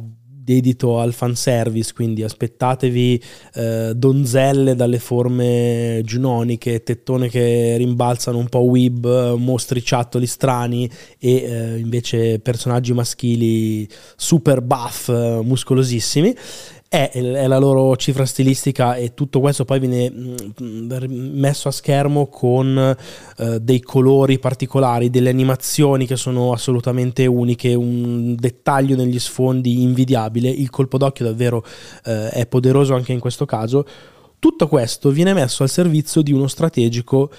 dedito 0.46 1.00
al 1.00 1.12
fanservice, 1.12 1.92
quindi 1.92 2.22
aspettatevi 2.22 3.20
eh, 3.54 3.92
donzelle 3.96 4.76
dalle 4.76 5.00
forme 5.00 6.02
giunoniche, 6.04 6.84
tettone 6.84 7.28
che 7.28 7.76
rimbalzano 7.76 8.38
un 8.38 8.48
po' 8.48 8.60
weeb, 8.60 9.34
mostriciattoli 9.34 10.24
strani 10.24 10.88
e 11.18 11.34
eh, 11.34 11.78
invece 11.78 12.38
personaggi 12.38 12.92
maschili 12.92 13.88
super 14.14 14.62
buff, 14.62 15.08
eh, 15.08 15.40
muscolosissimi 15.42 16.32
è, 16.88 17.10
è, 17.10 17.46
la 17.46 17.58
loro 17.58 17.96
cifra 17.96 18.24
stilistica 18.24 18.94
e 18.94 19.12
tutto 19.12 19.40
questo 19.40 19.64
poi 19.64 19.80
viene 19.80 20.10
mm, 20.10 20.88
messo 21.08 21.68
a 21.68 21.72
schermo 21.72 22.26
con 22.28 22.96
uh, 23.36 23.58
dei 23.58 23.80
colori 23.80 24.38
particolari, 24.38 25.10
delle 25.10 25.30
animazioni 25.30 26.06
che 26.06 26.16
sono 26.16 26.52
assolutamente 26.52 27.26
uniche, 27.26 27.74
un 27.74 28.36
dettaglio 28.36 28.94
negli 28.94 29.18
sfondi 29.18 29.82
invidiabile, 29.82 30.48
il 30.48 30.70
colpo 30.70 30.96
d'occhio 30.96 31.24
davvero 31.24 31.58
uh, 31.58 32.10
è 32.30 32.46
poderoso 32.46 32.94
anche 32.94 33.12
in 33.12 33.20
questo 33.20 33.44
caso. 33.44 33.84
Tutto 34.38 34.68
questo 34.68 35.10
viene 35.10 35.32
messo 35.32 35.62
al 35.62 35.70
servizio 35.70 36.22
di 36.22 36.32
uno 36.32 36.46
strategico 36.46 37.30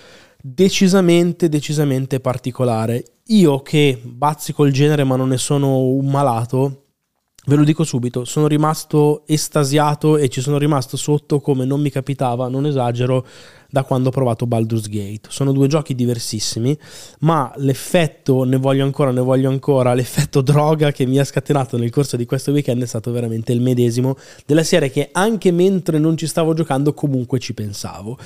decisamente, 0.42 1.48
decisamente 1.48 2.20
particolare. 2.20 3.04
Io 3.28 3.62
che 3.62 4.00
bazzico 4.04 4.66
il 4.66 4.74
genere 4.74 5.04
ma 5.04 5.16
non 5.16 5.30
ne 5.30 5.38
sono 5.38 5.80
un 5.80 6.08
malato, 6.08 6.87
Ve 7.50 7.56
lo 7.56 7.64
dico 7.64 7.86
subito, 7.86 8.26
sono 8.26 8.46
rimasto 8.46 9.24
estasiato 9.26 10.18
e 10.18 10.28
ci 10.28 10.42
sono 10.42 10.58
rimasto 10.58 10.98
sotto 10.98 11.40
come 11.40 11.64
non 11.64 11.80
mi 11.80 11.90
capitava, 11.90 12.50
non 12.50 12.66
esagero, 12.66 13.26
da 13.70 13.84
quando 13.84 14.10
ho 14.10 14.12
provato 14.12 14.46
Baldur's 14.46 14.90
Gate. 14.90 15.30
Sono 15.30 15.54
due 15.54 15.68
giochi 15.68 15.96
diversissimi, 15.96 16.78
ma 17.20 17.50
l'effetto, 17.56 18.44
ne 18.44 18.58
voglio 18.58 18.84
ancora, 18.84 19.12
ne 19.12 19.22
voglio 19.22 19.50
ancora, 19.50 19.94
l'effetto 19.94 20.42
droga 20.42 20.92
che 20.92 21.06
mi 21.06 21.20
ha 21.20 21.24
scatenato 21.24 21.78
nel 21.78 21.90
corso 21.90 22.18
di 22.18 22.26
questo 22.26 22.52
weekend 22.52 22.84
è 22.84 22.86
stato 22.86 23.12
veramente 23.12 23.54
il 23.54 23.62
medesimo 23.62 24.18
della 24.46 24.64
serie 24.64 24.92
che 24.92 25.08
anche 25.14 25.52
mentre 25.52 26.00
non 26.00 26.18
ci 26.18 26.28
stavo 26.28 26.54
giocando 26.54 26.94
comunque 26.94 27.40
ci 27.40 27.54
pensavo. 27.54 28.18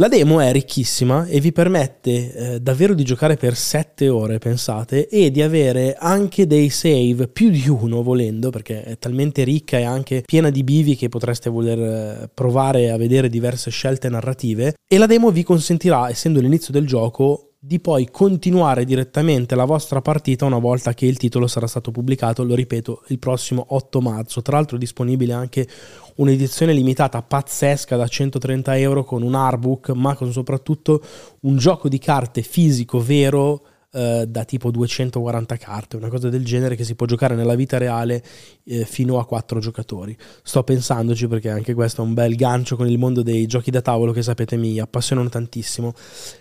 La 0.00 0.06
demo 0.06 0.38
è 0.38 0.52
ricchissima 0.52 1.26
e 1.26 1.40
vi 1.40 1.50
permette 1.50 2.32
eh, 2.32 2.60
davvero 2.60 2.94
di 2.94 3.02
giocare 3.02 3.34
per 3.34 3.56
7 3.56 4.08
ore, 4.08 4.38
pensate, 4.38 5.08
e 5.08 5.32
di 5.32 5.42
avere 5.42 5.96
anche 5.98 6.46
dei 6.46 6.70
save, 6.70 7.26
più 7.26 7.50
di 7.50 7.68
uno 7.68 8.04
volendo, 8.04 8.50
perché 8.50 8.84
è 8.84 8.96
talmente 8.96 9.42
ricca 9.42 9.76
e 9.76 9.82
anche 9.82 10.22
piena 10.24 10.50
di 10.50 10.62
bivi 10.62 10.94
che 10.94 11.08
potreste 11.08 11.50
voler 11.50 11.78
eh, 11.80 12.30
provare 12.32 12.92
a 12.92 12.96
vedere 12.96 13.28
diverse 13.28 13.72
scelte 13.72 14.08
narrative. 14.08 14.74
E 14.88 14.98
la 14.98 15.06
demo 15.06 15.32
vi 15.32 15.42
consentirà, 15.42 16.08
essendo 16.08 16.38
l'inizio 16.38 16.72
del 16.72 16.86
gioco, 16.86 17.47
di 17.68 17.80
poi 17.80 18.08
continuare 18.10 18.86
direttamente 18.86 19.54
la 19.54 19.66
vostra 19.66 20.00
partita 20.00 20.46
una 20.46 20.56
volta 20.56 20.94
che 20.94 21.04
il 21.04 21.18
titolo 21.18 21.46
sarà 21.46 21.66
stato 21.66 21.90
pubblicato, 21.90 22.42
lo 22.42 22.54
ripeto, 22.54 23.02
il 23.08 23.18
prossimo 23.18 23.62
8 23.68 24.00
marzo. 24.00 24.40
Tra 24.40 24.56
l'altro 24.56 24.76
è 24.76 24.78
disponibile 24.78 25.34
anche 25.34 25.68
un'edizione 26.14 26.72
limitata 26.72 27.20
pazzesca 27.20 27.94
da 27.94 28.08
130 28.08 28.78
euro 28.78 29.04
con 29.04 29.22
un 29.22 29.34
artbook, 29.34 29.90
ma 29.90 30.14
con 30.14 30.32
soprattutto 30.32 31.02
un 31.40 31.58
gioco 31.58 31.90
di 31.90 31.98
carte 31.98 32.40
fisico 32.40 33.00
vero 33.00 33.60
eh, 33.90 34.26
da 34.28 34.44
tipo 34.44 34.70
240 34.70 35.56
carte, 35.56 35.96
una 35.96 36.08
cosa 36.08 36.28
del 36.28 36.44
genere 36.44 36.76
che 36.76 36.84
si 36.84 36.94
può 36.94 37.06
giocare 37.06 37.34
nella 37.34 37.54
vita 37.54 37.78
reale 37.78 38.22
eh, 38.64 38.84
fino 38.84 39.18
a 39.18 39.26
4 39.26 39.60
giocatori. 39.60 40.16
Sto 40.42 40.62
pensandoci 40.62 41.26
perché 41.26 41.50
anche 41.50 41.74
questo 41.74 42.02
è 42.02 42.04
un 42.04 42.14
bel 42.14 42.34
gancio 42.34 42.76
con 42.76 42.88
il 42.88 42.98
mondo 42.98 43.22
dei 43.22 43.46
giochi 43.46 43.70
da 43.70 43.80
tavolo 43.80 44.12
che 44.12 44.22
sapete 44.22 44.56
mi 44.56 44.78
appassionano 44.78 45.28
tantissimo. 45.28 45.94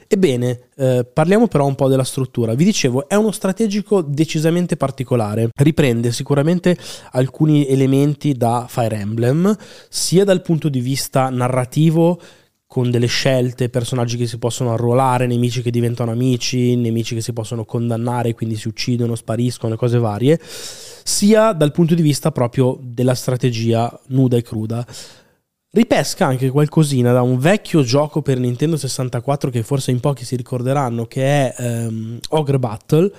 Ebbene, 0.07 0.61
eh, 0.75 1.05
parliamo 1.11 1.47
però 1.47 1.65
un 1.65 1.75
po' 1.75 1.87
della 1.87 2.03
struttura. 2.03 2.53
Vi 2.53 2.63
dicevo, 2.65 3.07
è 3.07 3.15
uno 3.15 3.31
strategico 3.31 4.01
decisamente 4.01 4.77
particolare. 4.77 5.49
Riprende 5.55 6.11
sicuramente 6.11 6.77
alcuni 7.11 7.67
elementi 7.67 8.33
da 8.33 8.65
Fire 8.67 8.95
Emblem, 8.97 9.55
sia 9.89 10.23
dal 10.23 10.41
punto 10.41 10.69
di 10.69 10.79
vista 10.79 11.29
narrativo 11.29 12.19
con 12.67 12.91
delle 12.91 13.07
scelte, 13.07 13.69
personaggi 13.69 14.17
che 14.17 14.27
si 14.27 14.37
possono 14.37 14.73
arruolare, 14.73 15.25
nemici 15.25 15.61
che 15.61 15.71
diventano 15.71 16.11
amici, 16.11 16.75
nemici 16.75 17.15
che 17.15 17.21
si 17.21 17.31
possono 17.31 17.63
condannare, 17.63 18.33
quindi 18.33 18.57
si 18.57 18.67
uccidono, 18.67 19.15
spariscono, 19.15 19.77
cose 19.77 19.97
varie, 19.97 20.39
sia 20.43 21.53
dal 21.53 21.71
punto 21.71 21.95
di 21.95 22.01
vista 22.01 22.31
proprio 22.31 22.77
della 22.81 23.15
strategia 23.15 23.97
nuda 24.07 24.35
e 24.35 24.41
cruda. 24.41 24.85
Ripesca 25.69 26.25
anche 26.25 26.49
qualcosina 26.49 27.13
da 27.13 27.21
un 27.21 27.37
vecchio 27.37 27.83
gioco 27.83 28.21
per 28.21 28.37
Nintendo 28.37 28.77
64 28.77 29.49
che 29.49 29.63
forse 29.63 29.91
in 29.91 30.01
pochi 30.01 30.25
si 30.25 30.35
ricorderanno, 30.35 31.05
che 31.05 31.53
è 31.53 31.55
um, 31.87 32.19
Ogre 32.29 32.59
Battle, 32.59 33.11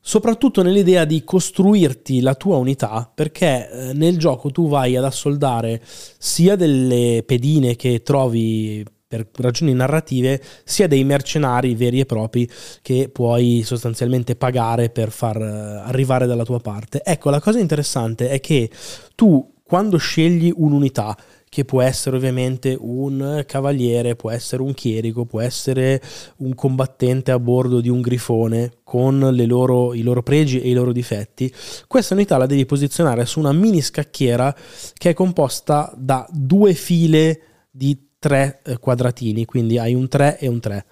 soprattutto 0.00 0.62
nell'idea 0.62 1.04
di 1.04 1.22
costruirti 1.24 2.20
la 2.20 2.34
tua 2.34 2.56
unità, 2.56 3.10
perché 3.12 3.70
eh, 3.70 3.92
nel 3.92 4.18
gioco 4.18 4.50
tu 4.50 4.68
vai 4.68 4.96
ad 4.96 5.04
assoldare 5.04 5.80
sia 6.18 6.56
delle 6.56 7.22
pedine 7.26 7.76
che 7.76 8.02
trovi 8.02 8.84
per 9.08 9.26
ragioni 9.36 9.72
narrative, 9.72 10.40
sia 10.64 10.86
dei 10.86 11.02
mercenari 11.02 11.74
veri 11.74 12.00
e 12.00 12.04
propri 12.06 12.48
che 12.82 13.08
puoi 13.10 13.62
sostanzialmente 13.64 14.36
pagare 14.36 14.90
per 14.90 15.10
far 15.10 15.40
eh, 15.40 15.82
arrivare 15.86 16.26
dalla 16.26 16.44
tua 16.44 16.60
parte. 16.60 17.00
Ecco, 17.02 17.30
la 17.30 17.40
cosa 17.40 17.58
interessante 17.58 18.28
è 18.28 18.38
che 18.38 18.70
tu 19.14 19.54
quando 19.62 19.96
scegli 19.96 20.52
un'unità 20.54 21.16
che 21.48 21.64
può 21.64 21.82
essere 21.82 22.16
ovviamente 22.16 22.76
un 22.78 23.44
cavaliere, 23.46 24.16
può 24.16 24.30
essere 24.30 24.62
un 24.62 24.74
chierico, 24.74 25.24
può 25.24 25.40
essere 25.40 26.00
un 26.38 26.54
combattente 26.54 27.30
a 27.30 27.38
bordo 27.38 27.80
di 27.80 27.88
un 27.88 28.00
grifone 28.00 28.72
con 28.84 29.18
loro, 29.46 29.94
i 29.94 30.02
loro 30.02 30.22
pregi 30.22 30.60
e 30.60 30.70
i 30.70 30.74
loro 30.74 30.92
difetti. 30.92 31.52
Questa 31.86 32.14
unità 32.14 32.36
la 32.36 32.46
devi 32.46 32.66
posizionare 32.66 33.26
su 33.26 33.38
una 33.38 33.52
mini 33.52 33.80
scacchiera 33.80 34.54
che 34.94 35.10
è 35.10 35.14
composta 35.14 35.92
da 35.96 36.26
due 36.30 36.74
file 36.74 37.40
di 37.70 38.06
tre 38.18 38.60
eh, 38.64 38.78
quadratini, 38.78 39.44
quindi 39.44 39.78
hai 39.78 39.94
un 39.94 40.08
3 40.08 40.38
e 40.38 40.48
un 40.48 40.60
3. 40.60 40.84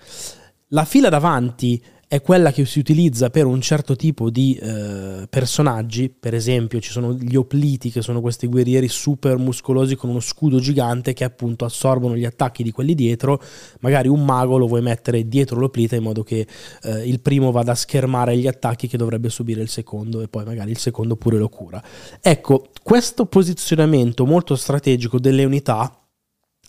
La 0.71 0.85
fila 0.85 1.09
davanti 1.09 1.83
è 2.09 2.23
quella 2.23 2.53
che 2.53 2.65
si 2.67 2.79
utilizza 2.79 3.31
per 3.31 3.47
un 3.47 3.61
certo 3.61 3.97
tipo 3.97 4.31
di 4.31 4.55
eh, 4.55 5.27
personaggi, 5.29 6.09
per 6.09 6.35
esempio 6.35 6.79
ci 6.79 6.93
sono 6.93 7.13
gli 7.13 7.35
opliti 7.35 7.91
che 7.91 8.01
sono 8.01 8.21
questi 8.21 8.47
guerrieri 8.47 8.87
super 8.87 9.39
muscolosi 9.39 9.97
con 9.97 10.11
uno 10.11 10.21
scudo 10.21 10.61
gigante 10.61 11.15
che 11.15 11.25
appunto 11.25 11.65
assorbono 11.65 12.17
gli 12.17 12.25
attacchi 12.25 12.63
di 12.63 12.71
quelli 12.71 12.95
dietro, 12.95 13.43
magari 13.81 14.07
un 14.07 14.25
mago 14.25 14.57
lo 14.57 14.69
vuoi 14.69 14.83
mettere 14.83 15.27
dietro 15.27 15.59
l'oplita 15.59 15.97
in 15.97 16.05
modo 16.05 16.23
che 16.23 16.47
eh, 16.83 17.09
il 17.09 17.21
primo 17.21 17.51
vada 17.51 17.73
a 17.73 17.77
schermare 17.77 18.37
gli 18.37 18.47
attacchi 18.47 18.87
che 18.87 18.97
dovrebbe 18.97 19.29
subire 19.29 19.61
il 19.61 19.69
secondo 19.69 20.21
e 20.21 20.29
poi 20.29 20.45
magari 20.45 20.71
il 20.71 20.79
secondo 20.79 21.17
pure 21.17 21.39
lo 21.39 21.49
cura. 21.49 21.83
Ecco, 22.21 22.69
questo 22.85 23.27
posizionamento 23.27 24.25
molto 24.27 24.55
strategico 24.55 25.19
delle 25.19 25.45
unità 25.45 26.01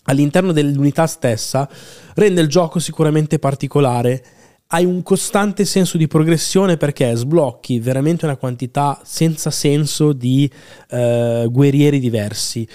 all'interno 0.04 0.52
dell'unità 0.52 1.06
stessa 1.06 1.68
rende 2.14 2.40
il 2.40 2.48
gioco 2.48 2.80
sicuramente 2.80 3.38
particolare 3.38 4.24
hai 4.70 4.84
un 4.84 5.02
costante 5.02 5.64
senso 5.64 5.96
di 5.96 6.06
progressione 6.06 6.76
perché 6.76 7.14
sblocchi 7.14 7.80
veramente 7.80 8.26
una 8.26 8.36
quantità 8.36 9.00
senza 9.02 9.50
senso 9.50 10.12
di 10.12 10.50
eh, 10.90 11.46
guerrieri 11.50 11.98
diversi. 11.98 12.68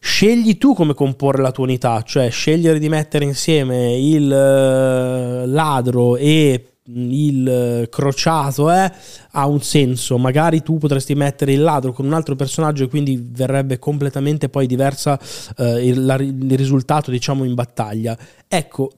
Scegli 0.00 0.58
tu 0.58 0.74
come 0.74 0.94
comporre 0.94 1.42
la 1.42 1.52
tua 1.52 1.64
unità, 1.64 2.02
cioè 2.02 2.30
scegliere 2.30 2.78
di 2.78 2.88
mettere 2.88 3.24
insieme 3.24 3.96
il 3.96 4.32
eh, 4.32 5.46
ladro 5.46 6.16
e 6.16 6.72
il 6.90 7.86
crociato 7.90 8.72
eh, 8.72 8.90
ha 9.32 9.46
un 9.46 9.60
senso. 9.60 10.18
Magari 10.18 10.62
tu 10.62 10.78
potresti 10.78 11.14
mettere 11.14 11.52
il 11.52 11.62
ladro 11.62 11.92
con 11.92 12.06
un 12.06 12.14
altro 12.14 12.34
personaggio 12.34 12.84
e 12.84 12.88
quindi 12.88 13.22
verrebbe 13.30 13.78
completamente 13.78 14.48
poi 14.48 14.66
diversa 14.66 15.18
eh, 15.56 15.86
il, 15.86 16.04
la, 16.04 16.14
il 16.14 16.56
risultato, 16.56 17.10
diciamo, 17.10 17.44
in 17.44 17.54
battaglia. 17.54 18.16
Ecco, 18.46 18.90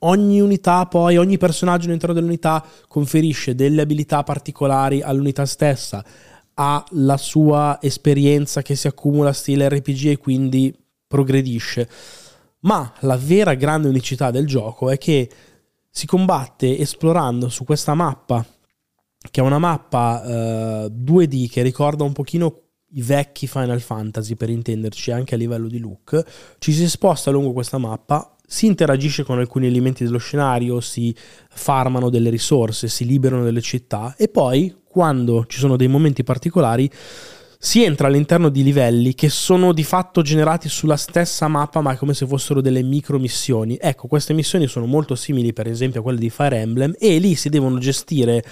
ogni 0.00 0.40
unità 0.40 0.86
poi, 0.86 1.16
ogni 1.16 1.38
personaggio 1.38 1.86
all'interno 1.86 2.14
dell'unità 2.14 2.64
conferisce 2.86 3.54
delle 3.54 3.82
abilità 3.82 4.22
particolari 4.22 5.00
all'unità 5.00 5.46
stessa, 5.46 6.04
ha 6.54 6.84
la 6.90 7.16
sua 7.16 7.78
esperienza 7.80 8.62
che 8.62 8.74
si 8.74 8.86
accumula 8.86 9.32
stile 9.32 9.68
RPG 9.68 10.06
e 10.06 10.16
quindi 10.18 10.76
progredisce. 11.06 11.88
Ma 12.60 12.92
la 13.00 13.16
vera 13.16 13.54
grande 13.54 13.88
unicità 13.88 14.30
del 14.30 14.46
gioco 14.46 14.90
è 14.90 14.98
che 14.98 15.30
si 15.90 16.06
combatte 16.06 16.78
esplorando 16.78 17.48
su 17.48 17.64
questa 17.64 17.94
mappa, 17.94 18.44
che 19.30 19.40
è 19.40 19.44
una 19.44 19.58
mappa 19.58 20.22
eh, 20.24 20.90
2D 20.90 21.48
che 21.48 21.62
ricorda 21.62 22.04
un 22.04 22.12
pochino 22.12 22.62
i 22.92 23.02
vecchi 23.02 23.46
Final 23.46 23.80
Fantasy 23.80 24.34
per 24.34 24.48
intenderci 24.48 25.10
anche 25.10 25.34
a 25.34 25.38
livello 25.38 25.68
di 25.68 25.78
look, 25.78 26.22
ci 26.58 26.72
si 26.72 26.88
sposta 26.88 27.30
lungo 27.30 27.52
questa 27.52 27.78
mappa 27.78 28.36
si 28.50 28.64
interagisce 28.64 29.24
con 29.24 29.38
alcuni 29.38 29.66
elementi 29.66 30.04
dello 30.04 30.16
scenario, 30.16 30.80
si 30.80 31.14
farmano 31.50 32.08
delle 32.08 32.30
risorse, 32.30 32.88
si 32.88 33.04
liberano 33.04 33.44
delle 33.44 33.60
città 33.60 34.14
e 34.16 34.28
poi, 34.28 34.74
quando 34.88 35.44
ci 35.46 35.58
sono 35.58 35.76
dei 35.76 35.86
momenti 35.86 36.24
particolari, 36.24 36.90
si 37.60 37.84
entra 37.84 38.06
all'interno 38.06 38.48
di 38.48 38.62
livelli 38.62 39.14
che 39.14 39.28
sono 39.28 39.72
di 39.72 39.84
fatto 39.84 40.22
generati 40.22 40.70
sulla 40.70 40.96
stessa 40.96 41.46
mappa, 41.46 41.82
ma 41.82 41.94
come 41.98 42.14
se 42.14 42.26
fossero 42.26 42.62
delle 42.62 42.82
micro 42.82 43.18
missioni. 43.18 43.76
Ecco, 43.78 44.06
queste 44.06 44.32
missioni 44.32 44.66
sono 44.66 44.86
molto 44.86 45.14
simili, 45.14 45.52
per 45.52 45.66
esempio, 45.66 46.00
a 46.00 46.02
quelle 46.02 46.18
di 46.18 46.30
Fire 46.30 46.56
Emblem, 46.56 46.94
e 46.98 47.18
lì 47.18 47.34
si 47.34 47.50
devono 47.50 47.78
gestire, 47.78 48.42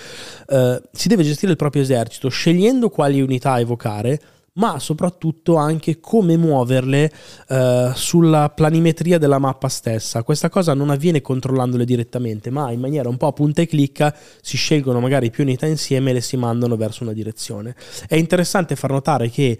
eh, 0.49 0.83
si 0.93 1.09
deve 1.09 1.23
gestire 1.23 1.53
il 1.53 1.57
proprio 1.57 1.83
esercito, 1.83 2.29
scegliendo 2.29 2.91
quali 2.91 3.23
unità 3.23 3.59
evocare 3.59 4.21
ma 4.57 4.79
soprattutto 4.79 5.57
anche 5.57 6.01
come 6.01 6.37
muoverle 6.37 7.13
eh, 7.49 7.93
sulla 7.95 8.51
planimetria 8.51 9.19
della 9.19 9.39
mappa 9.39 9.69
stessa. 9.69 10.23
Questa 10.23 10.49
cosa 10.49 10.75
non 10.75 10.91
avviene 10.91 11.21
controllandole 11.21 11.85
direttamente, 11.85 12.51
ma 12.51 12.71
in 12.71 12.81
maniera 12.81 13.09
un 13.09 13.17
po' 13.17 13.33
punta 13.33 13.63
e 13.63 13.67
clicca 13.67 14.15
si 14.41 14.57
scelgono 14.57 15.01
magari 15.01 15.31
più 15.31 15.45
unità 15.45 15.67
insieme 15.67 16.11
e 16.11 16.15
le 16.15 16.21
si 16.21 16.37
mandano 16.37 16.77
verso 16.77 17.03
una 17.03 17.13
direzione. 17.13 17.75
È 18.09 18.17
interessante 18.17 18.77
far 18.77 18.91
notare 18.91 19.31
che 19.31 19.59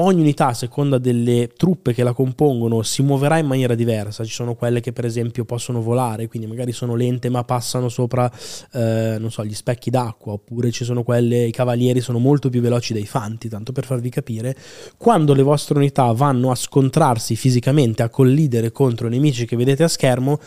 ogni 0.00 0.20
unità, 0.20 0.48
a 0.48 0.54
seconda 0.54 0.98
delle 0.98 1.50
truppe 1.56 1.92
che 1.92 2.02
la 2.02 2.12
compongono, 2.12 2.82
si 2.82 3.02
muoverà 3.02 3.38
in 3.38 3.46
maniera 3.46 3.74
diversa. 3.74 4.24
Ci 4.24 4.32
sono 4.32 4.54
quelle 4.54 4.80
che, 4.80 4.92
per 4.92 5.04
esempio, 5.04 5.44
possono 5.44 5.80
volare, 5.82 6.28
quindi 6.28 6.46
magari 6.48 6.72
sono 6.72 6.94
lente 6.94 7.28
ma 7.28 7.44
passano 7.44 7.88
sopra, 7.88 8.30
eh, 8.72 9.16
non 9.18 9.30
so, 9.30 9.44
gli 9.44 9.54
specchi 9.54 9.90
d'acqua, 9.90 10.32
oppure 10.32 10.70
ci 10.70 10.84
sono 10.84 11.02
quelle, 11.02 11.44
i 11.44 11.52
cavalieri 11.52 12.00
sono 12.00 12.18
molto 12.18 12.48
più 12.48 12.60
veloci 12.60 12.92
dei 12.92 13.06
fanti, 13.06 13.48
tanto 13.48 13.72
per 13.72 13.84
farvi 13.84 14.08
capire. 14.08 14.56
Quando 14.96 15.34
le 15.34 15.42
vostre 15.42 15.78
unità 15.78 16.10
vanno 16.12 16.50
a 16.50 16.54
scontrarsi 16.54 17.36
fisicamente, 17.36 18.02
a 18.02 18.08
collidere 18.08 18.70
contro 18.70 19.08
nemici 19.08 19.46
che 19.46 19.56
vedete 19.56 19.82
a 19.82 19.88
schermo, 19.88 20.38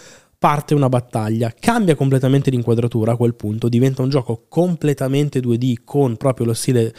parte 0.41 0.73
una 0.73 0.89
battaglia, 0.89 1.53
cambia 1.57 1.93
completamente 1.93 2.49
l'inquadratura 2.49 3.11
a 3.11 3.15
quel 3.15 3.35
punto, 3.35 3.69
diventa 3.69 4.01
un 4.01 4.09
gioco 4.09 4.45
completamente 4.49 5.39
2D 5.39 5.75
con 5.85 6.17
proprio 6.17 6.47
lo 6.47 6.53
stile 6.53 6.91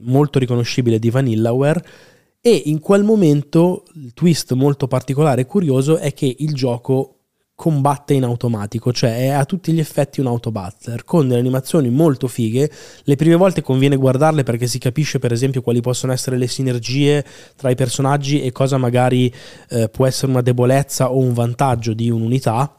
molto 0.00 0.38
riconoscibile 0.38 0.98
di 0.98 1.10
Vanillaware 1.10 1.84
e 2.40 2.62
in 2.66 2.78
quel 2.78 3.02
momento 3.02 3.84
il 3.94 4.14
twist 4.14 4.52
molto 4.52 4.86
particolare 4.86 5.42
e 5.42 5.46
curioso 5.46 5.96
è 5.98 6.14
che 6.14 6.34
il 6.38 6.54
gioco 6.54 7.14
combatte 7.58 8.14
in 8.14 8.22
automatico, 8.22 8.92
cioè 8.92 9.18
è 9.18 9.28
a 9.30 9.44
tutti 9.44 9.72
gli 9.72 9.80
effetti 9.80 10.20
un 10.20 10.28
autobattler 10.28 11.02
con 11.02 11.26
delle 11.26 11.40
animazioni 11.40 11.90
molto 11.90 12.28
fighe. 12.28 12.70
Le 13.02 13.16
prime 13.16 13.34
volte 13.34 13.62
conviene 13.62 13.96
guardarle 13.96 14.44
perché 14.44 14.68
si 14.68 14.78
capisce 14.78 15.18
per 15.18 15.32
esempio 15.32 15.60
quali 15.60 15.80
possono 15.80 16.12
essere 16.12 16.36
le 16.36 16.46
sinergie 16.46 17.24
tra 17.56 17.68
i 17.68 17.74
personaggi 17.74 18.42
e 18.42 18.52
cosa 18.52 18.78
magari 18.78 19.32
eh, 19.70 19.88
può 19.88 20.06
essere 20.06 20.30
una 20.30 20.40
debolezza 20.40 21.10
o 21.10 21.18
un 21.18 21.32
vantaggio 21.32 21.94
di 21.94 22.08
un'unità 22.08 22.77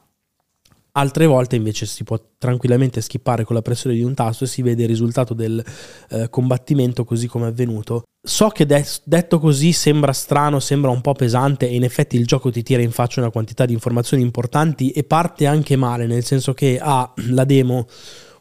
Altre 0.92 1.28
volte 1.28 1.56
invece 1.56 1.86
si 1.86 2.04
può 2.04 2.20
tranquillamente 2.38 3.02
skippare 3.02 3.44
con 3.44 3.56
la 3.56 3.62
pressione 3.62 3.96
di 3.96 4.02
un 4.02 4.14
tasto 4.14 4.44
e 4.44 4.48
si 4.48 4.62
vede 4.62 4.84
il 4.84 4.90
risultato 4.90 5.34
del 5.34 5.64
eh, 6.10 6.30
combattimento 6.30 7.04
così 7.04 7.28
come 7.28 7.46
è 7.46 7.50
avvenuto. 7.50 8.04
So 8.22 8.50
che 8.50 8.66
de- 8.66 8.86
detto 9.04 9.40
così 9.40 9.72
sembra 9.72 10.14
strano, 10.14 10.60
sembra 10.60 10.90
un 10.90 11.02
po' 11.02 11.14
pesante 11.14 11.70
e 11.70 11.76
in 11.76 11.84
effetti 11.84 12.18
il 12.18 12.26
gioco 12.26 12.50
ti 12.52 12.64
tira 12.64 12.82
in 12.82 12.92
faccia 12.92 13.22
una 13.22 13.30
quantità 13.30 13.66
di 13.66 13.74
informazioni 13.74 14.24
importanti 14.24 14.90
e 14.90 15.04
parte 15.04 15.46
anche 15.46 15.76
male, 15.76 16.08
nel 16.08 16.26
senso 16.26 16.54
che 16.54 16.80
ha 16.82 17.14
la 17.30 17.44
demo 17.46 17.88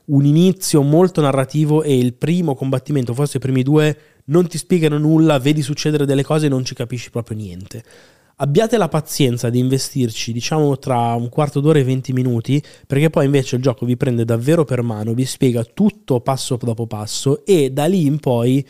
un 0.07 0.25
inizio 0.25 0.81
molto 0.81 1.21
narrativo 1.21 1.83
e 1.83 1.99
il 1.99 2.15
primo 2.15 2.55
combattimento, 2.55 3.13
forse 3.13 3.37
i 3.37 3.41
primi 3.41 3.63
due, 3.63 3.97
non 4.27 4.47
ti 4.49 4.57
spiegano 4.57 4.97
nulla, 4.97 5.39
vedi 5.39 5.61
succedere 5.61 6.07
delle 6.07 6.25
cose 6.25 6.47
e 6.47 6.49
non 6.49 6.65
ci 6.65 6.75
capisci 6.75 7.11
proprio 7.11 7.37
niente 7.37 7.85
abbiate 8.40 8.77
la 8.77 8.88
pazienza 8.88 9.51
di 9.51 9.59
investirci, 9.59 10.33
diciamo, 10.33 10.79
tra 10.79 11.14
un 11.14 11.29
quarto 11.29 11.61
d'ora 11.61 11.79
e 11.79 11.85
20 11.85 12.12
minuti, 12.12 12.62
perché 12.87 13.11
poi 13.11 13.24
invece 13.24 13.57
il 13.57 13.62
gioco 13.62 13.87
vi 13.87 13.96
prende 13.96 14.24
davvero 14.24 14.64
per 14.64 14.83
mano, 14.83 15.14
vi 15.14 15.24
spiega 15.24 15.64
tutto 15.64 16.20
passo 16.20 16.57
dopo 16.61 16.87
passo 16.87 17.44
e 17.44 17.70
da 17.70 17.87
lì 17.87 18.07
in 18.07 18.18
poi 18.18 18.66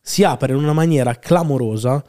si 0.00 0.24
apre 0.24 0.52
in 0.52 0.58
una 0.58 0.72
maniera 0.72 1.18
clamorosa. 1.18 2.02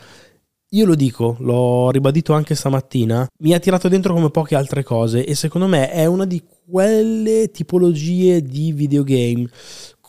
Io 0.73 0.85
lo 0.85 0.95
dico, 0.95 1.35
l'ho 1.39 1.91
ribadito 1.91 2.31
anche 2.31 2.55
stamattina, 2.55 3.27
mi 3.39 3.53
ha 3.53 3.59
tirato 3.59 3.89
dentro 3.89 4.13
come 4.13 4.29
poche 4.29 4.55
altre 4.55 4.83
cose 4.83 5.25
e 5.25 5.35
secondo 5.35 5.67
me 5.67 5.91
è 5.91 6.05
una 6.05 6.25
di 6.25 6.41
quelle 6.65 7.51
tipologie 7.51 8.41
di 8.41 8.71
videogame 8.71 9.49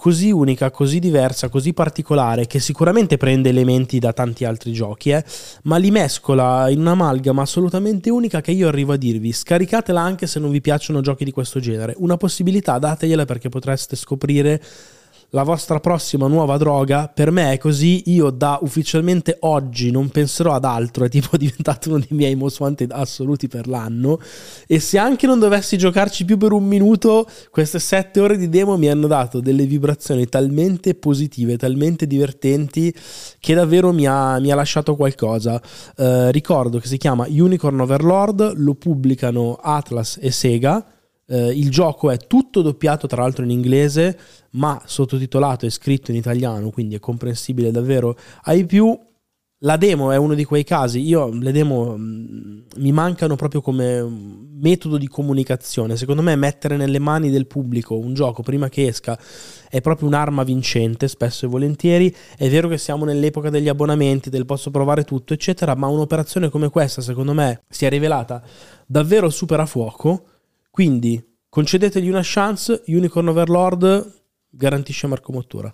così 0.03 0.33
unica, 0.33 0.73
così 0.73 0.99
diversa, 0.99 1.49
così 1.49 1.73
particolare, 1.73 2.49
che 2.49 2.59
sicuramente 2.59 3.17
prende 3.19 3.51
elementi 3.51 4.01
da 4.01 4.13
tanti 4.13 4.45
altri 4.45 4.73
giochi, 4.73 5.11
eh, 5.11 5.25
ma 5.63 5.77
li 5.77 5.93
mescola 5.93 6.69
in 6.71 6.81
un'amalgama 6.81 7.41
assolutamente 7.41 8.11
unica 8.11 8.41
che 8.41 8.51
io 8.51 8.67
arrivo 8.67 8.95
a 8.95 8.97
dirvi, 8.97 9.31
scaricatela 9.31 10.01
anche 10.01 10.27
se 10.27 10.41
non 10.41 10.51
vi 10.51 10.61
piacciono 10.61 11.03
giochi 11.03 11.25
di 11.25 11.31
questo 11.31 11.61
genere. 11.61 11.95
Una 11.99 12.17
possibilità 12.17 12.81
dategliela 12.81 13.25
perché 13.25 13.49
potreste 13.49 13.95
scoprire 13.95 14.61
la 15.35 15.45
vostra 15.45 15.81
prossima 15.81 16.27
nuova 16.27 16.59
droga, 16.59 17.09
per 17.09 17.31
me 17.31 17.53
è 17.53 17.59
così, 17.59 18.03
io 18.13 18.29
da 18.29 18.59
ufficialmente 18.61 19.39
oggi 19.41 19.91
non 19.91 20.11
penserò 20.11 20.53
ad 20.53 20.65
altro, 20.65 21.07
è 21.07 21.09
tipo 21.09 21.37
diventato 21.39 21.89
uno 21.89 21.99
dei 21.99 22.09
miei 22.11 22.35
most 22.35 22.61
wanted 22.61 22.91
assoluti 22.93 23.49
per 23.49 23.67
l'anno 23.67 24.21
e 24.67 24.79
se 24.79 24.99
anche 24.99 25.27
non 25.27 25.39
dovessi 25.39 25.79
giocarci 25.79 26.27
più 26.27 26.37
per 26.37 26.53
un 26.53 26.65
minuto, 26.65 27.27
queste 27.51 27.79
sette 27.79 28.21
ore 28.21 28.37
di 28.37 28.51
demo 28.51 28.77
mi 28.77 28.89
hanno 28.91 29.07
dato 29.07 29.41
delle 29.41 29.65
vibrazioni 29.65 30.27
talmente 30.27 30.95
positive, 30.95 31.57
talmente 31.57 32.07
divertenti 32.07 32.95
che 33.41 33.55
davvero 33.55 33.91
mi 33.93 34.07
ha, 34.07 34.39
mi 34.39 34.51
ha 34.51 34.55
lasciato 34.55 34.97
qualcosa. 34.97 35.61
Eh, 35.97 36.31
ricordo 36.31 36.79
che 36.79 36.87
si 36.87 36.99
chiama 36.99 37.27
Unicorn 37.27 37.81
Overlord, 37.81 38.53
lo 38.57 38.75
pubblicano 38.75 39.59
Atlas 39.63 40.19
e 40.21 40.31
Sega 40.31 40.85
eh, 41.33 41.49
il 41.49 41.71
gioco 41.71 42.11
è 42.11 42.19
tutto 42.19 42.61
doppiato 42.61 43.07
tra 43.07 43.23
l'altro 43.23 43.43
in 43.43 43.51
inglese, 43.51 44.19
ma 44.51 44.83
sottotitolato 44.85 45.65
e 45.65 45.71
scritto 45.71 46.11
in 46.11 46.19
italiano, 46.19 46.69
quindi 46.71 46.95
è 46.95 47.01
comprensibile 47.01 47.71
davvero 47.71 48.17
ai 48.43 48.67
più. 48.67 48.97
La 49.65 49.77
demo 49.77 50.11
è 50.11 50.17
uno 50.17 50.35
di 50.35 50.45
quei 50.45 50.65
casi, 50.65 51.01
io 51.01 51.29
le 51.29 51.53
demo 51.53 51.97
mh, 51.97 52.03
mm, 52.03 52.61
mi 52.79 52.93
mancano 52.93 53.37
proprio 53.37 53.61
come 53.61 54.03
metodo 54.61 54.99
di 54.99 55.07
comunicazione. 55.07 55.97
Secondo 55.97 56.21
me 56.21 56.35
mettere 56.35 56.77
nelle 56.77 56.99
mani 56.99 57.31
del 57.31 57.47
pubblico 57.47 57.97
un 57.97 58.13
gioco 58.13 58.43
prima 58.43 58.69
che 58.69 58.89
esca 58.89 59.17
è 59.71 59.81
proprio 59.81 60.09
un'arma 60.09 60.43
vincente, 60.43 61.07
spesso 61.07 61.47
e 61.47 61.49
volentieri. 61.49 62.15
È 62.37 62.51
vero 62.51 62.69
che 62.69 62.77
siamo 62.77 63.05
nell'epoca 63.05 63.51
degli 63.51 63.69
abbonamenti, 63.69 64.31
del 64.31 64.45
posso 64.45 64.71
provare 64.73 65.05
tutto, 65.05 65.33
eccetera, 65.33 65.77
ma 65.77 65.87
un'operazione 65.87 66.51
come 66.51 66.69
questa, 66.69 67.01
secondo 67.01 67.33
me, 67.33 67.63
si 67.69 67.87
è 67.87 67.89
rivelata 67.89 68.43
davvero 68.87 69.31
super 69.31 69.61
a 69.61 69.67
fuoco 69.67 70.25
quindi 70.73 71.31
Concedetegli 71.53 72.09
una 72.09 72.23
chance, 72.23 72.83
Unicorn 72.87 73.29
Overlord 73.29 74.23
garantisce 74.49 75.07
Marco 75.07 75.33
Mottura. 75.33 75.71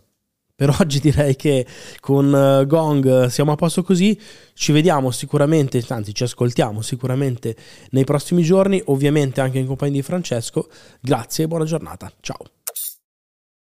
Per 0.52 0.70
oggi 0.80 0.98
direi 0.98 1.36
che 1.36 1.64
con 2.00 2.34
eh, 2.34 2.66
Gong 2.66 3.26
siamo 3.26 3.52
a 3.52 3.54
posto 3.54 3.84
così, 3.84 4.20
ci 4.54 4.72
vediamo 4.72 5.12
sicuramente, 5.12 5.80
anzi 5.90 6.12
ci 6.12 6.24
ascoltiamo 6.24 6.82
sicuramente 6.82 7.54
nei 7.90 8.02
prossimi 8.02 8.42
giorni, 8.42 8.82
ovviamente 8.86 9.40
anche 9.40 9.60
in 9.60 9.66
compagnia 9.66 10.00
di 10.00 10.02
Francesco. 10.02 10.68
Grazie 11.00 11.44
e 11.44 11.46
buona 11.46 11.64
giornata. 11.64 12.10
Ciao. 12.18 12.57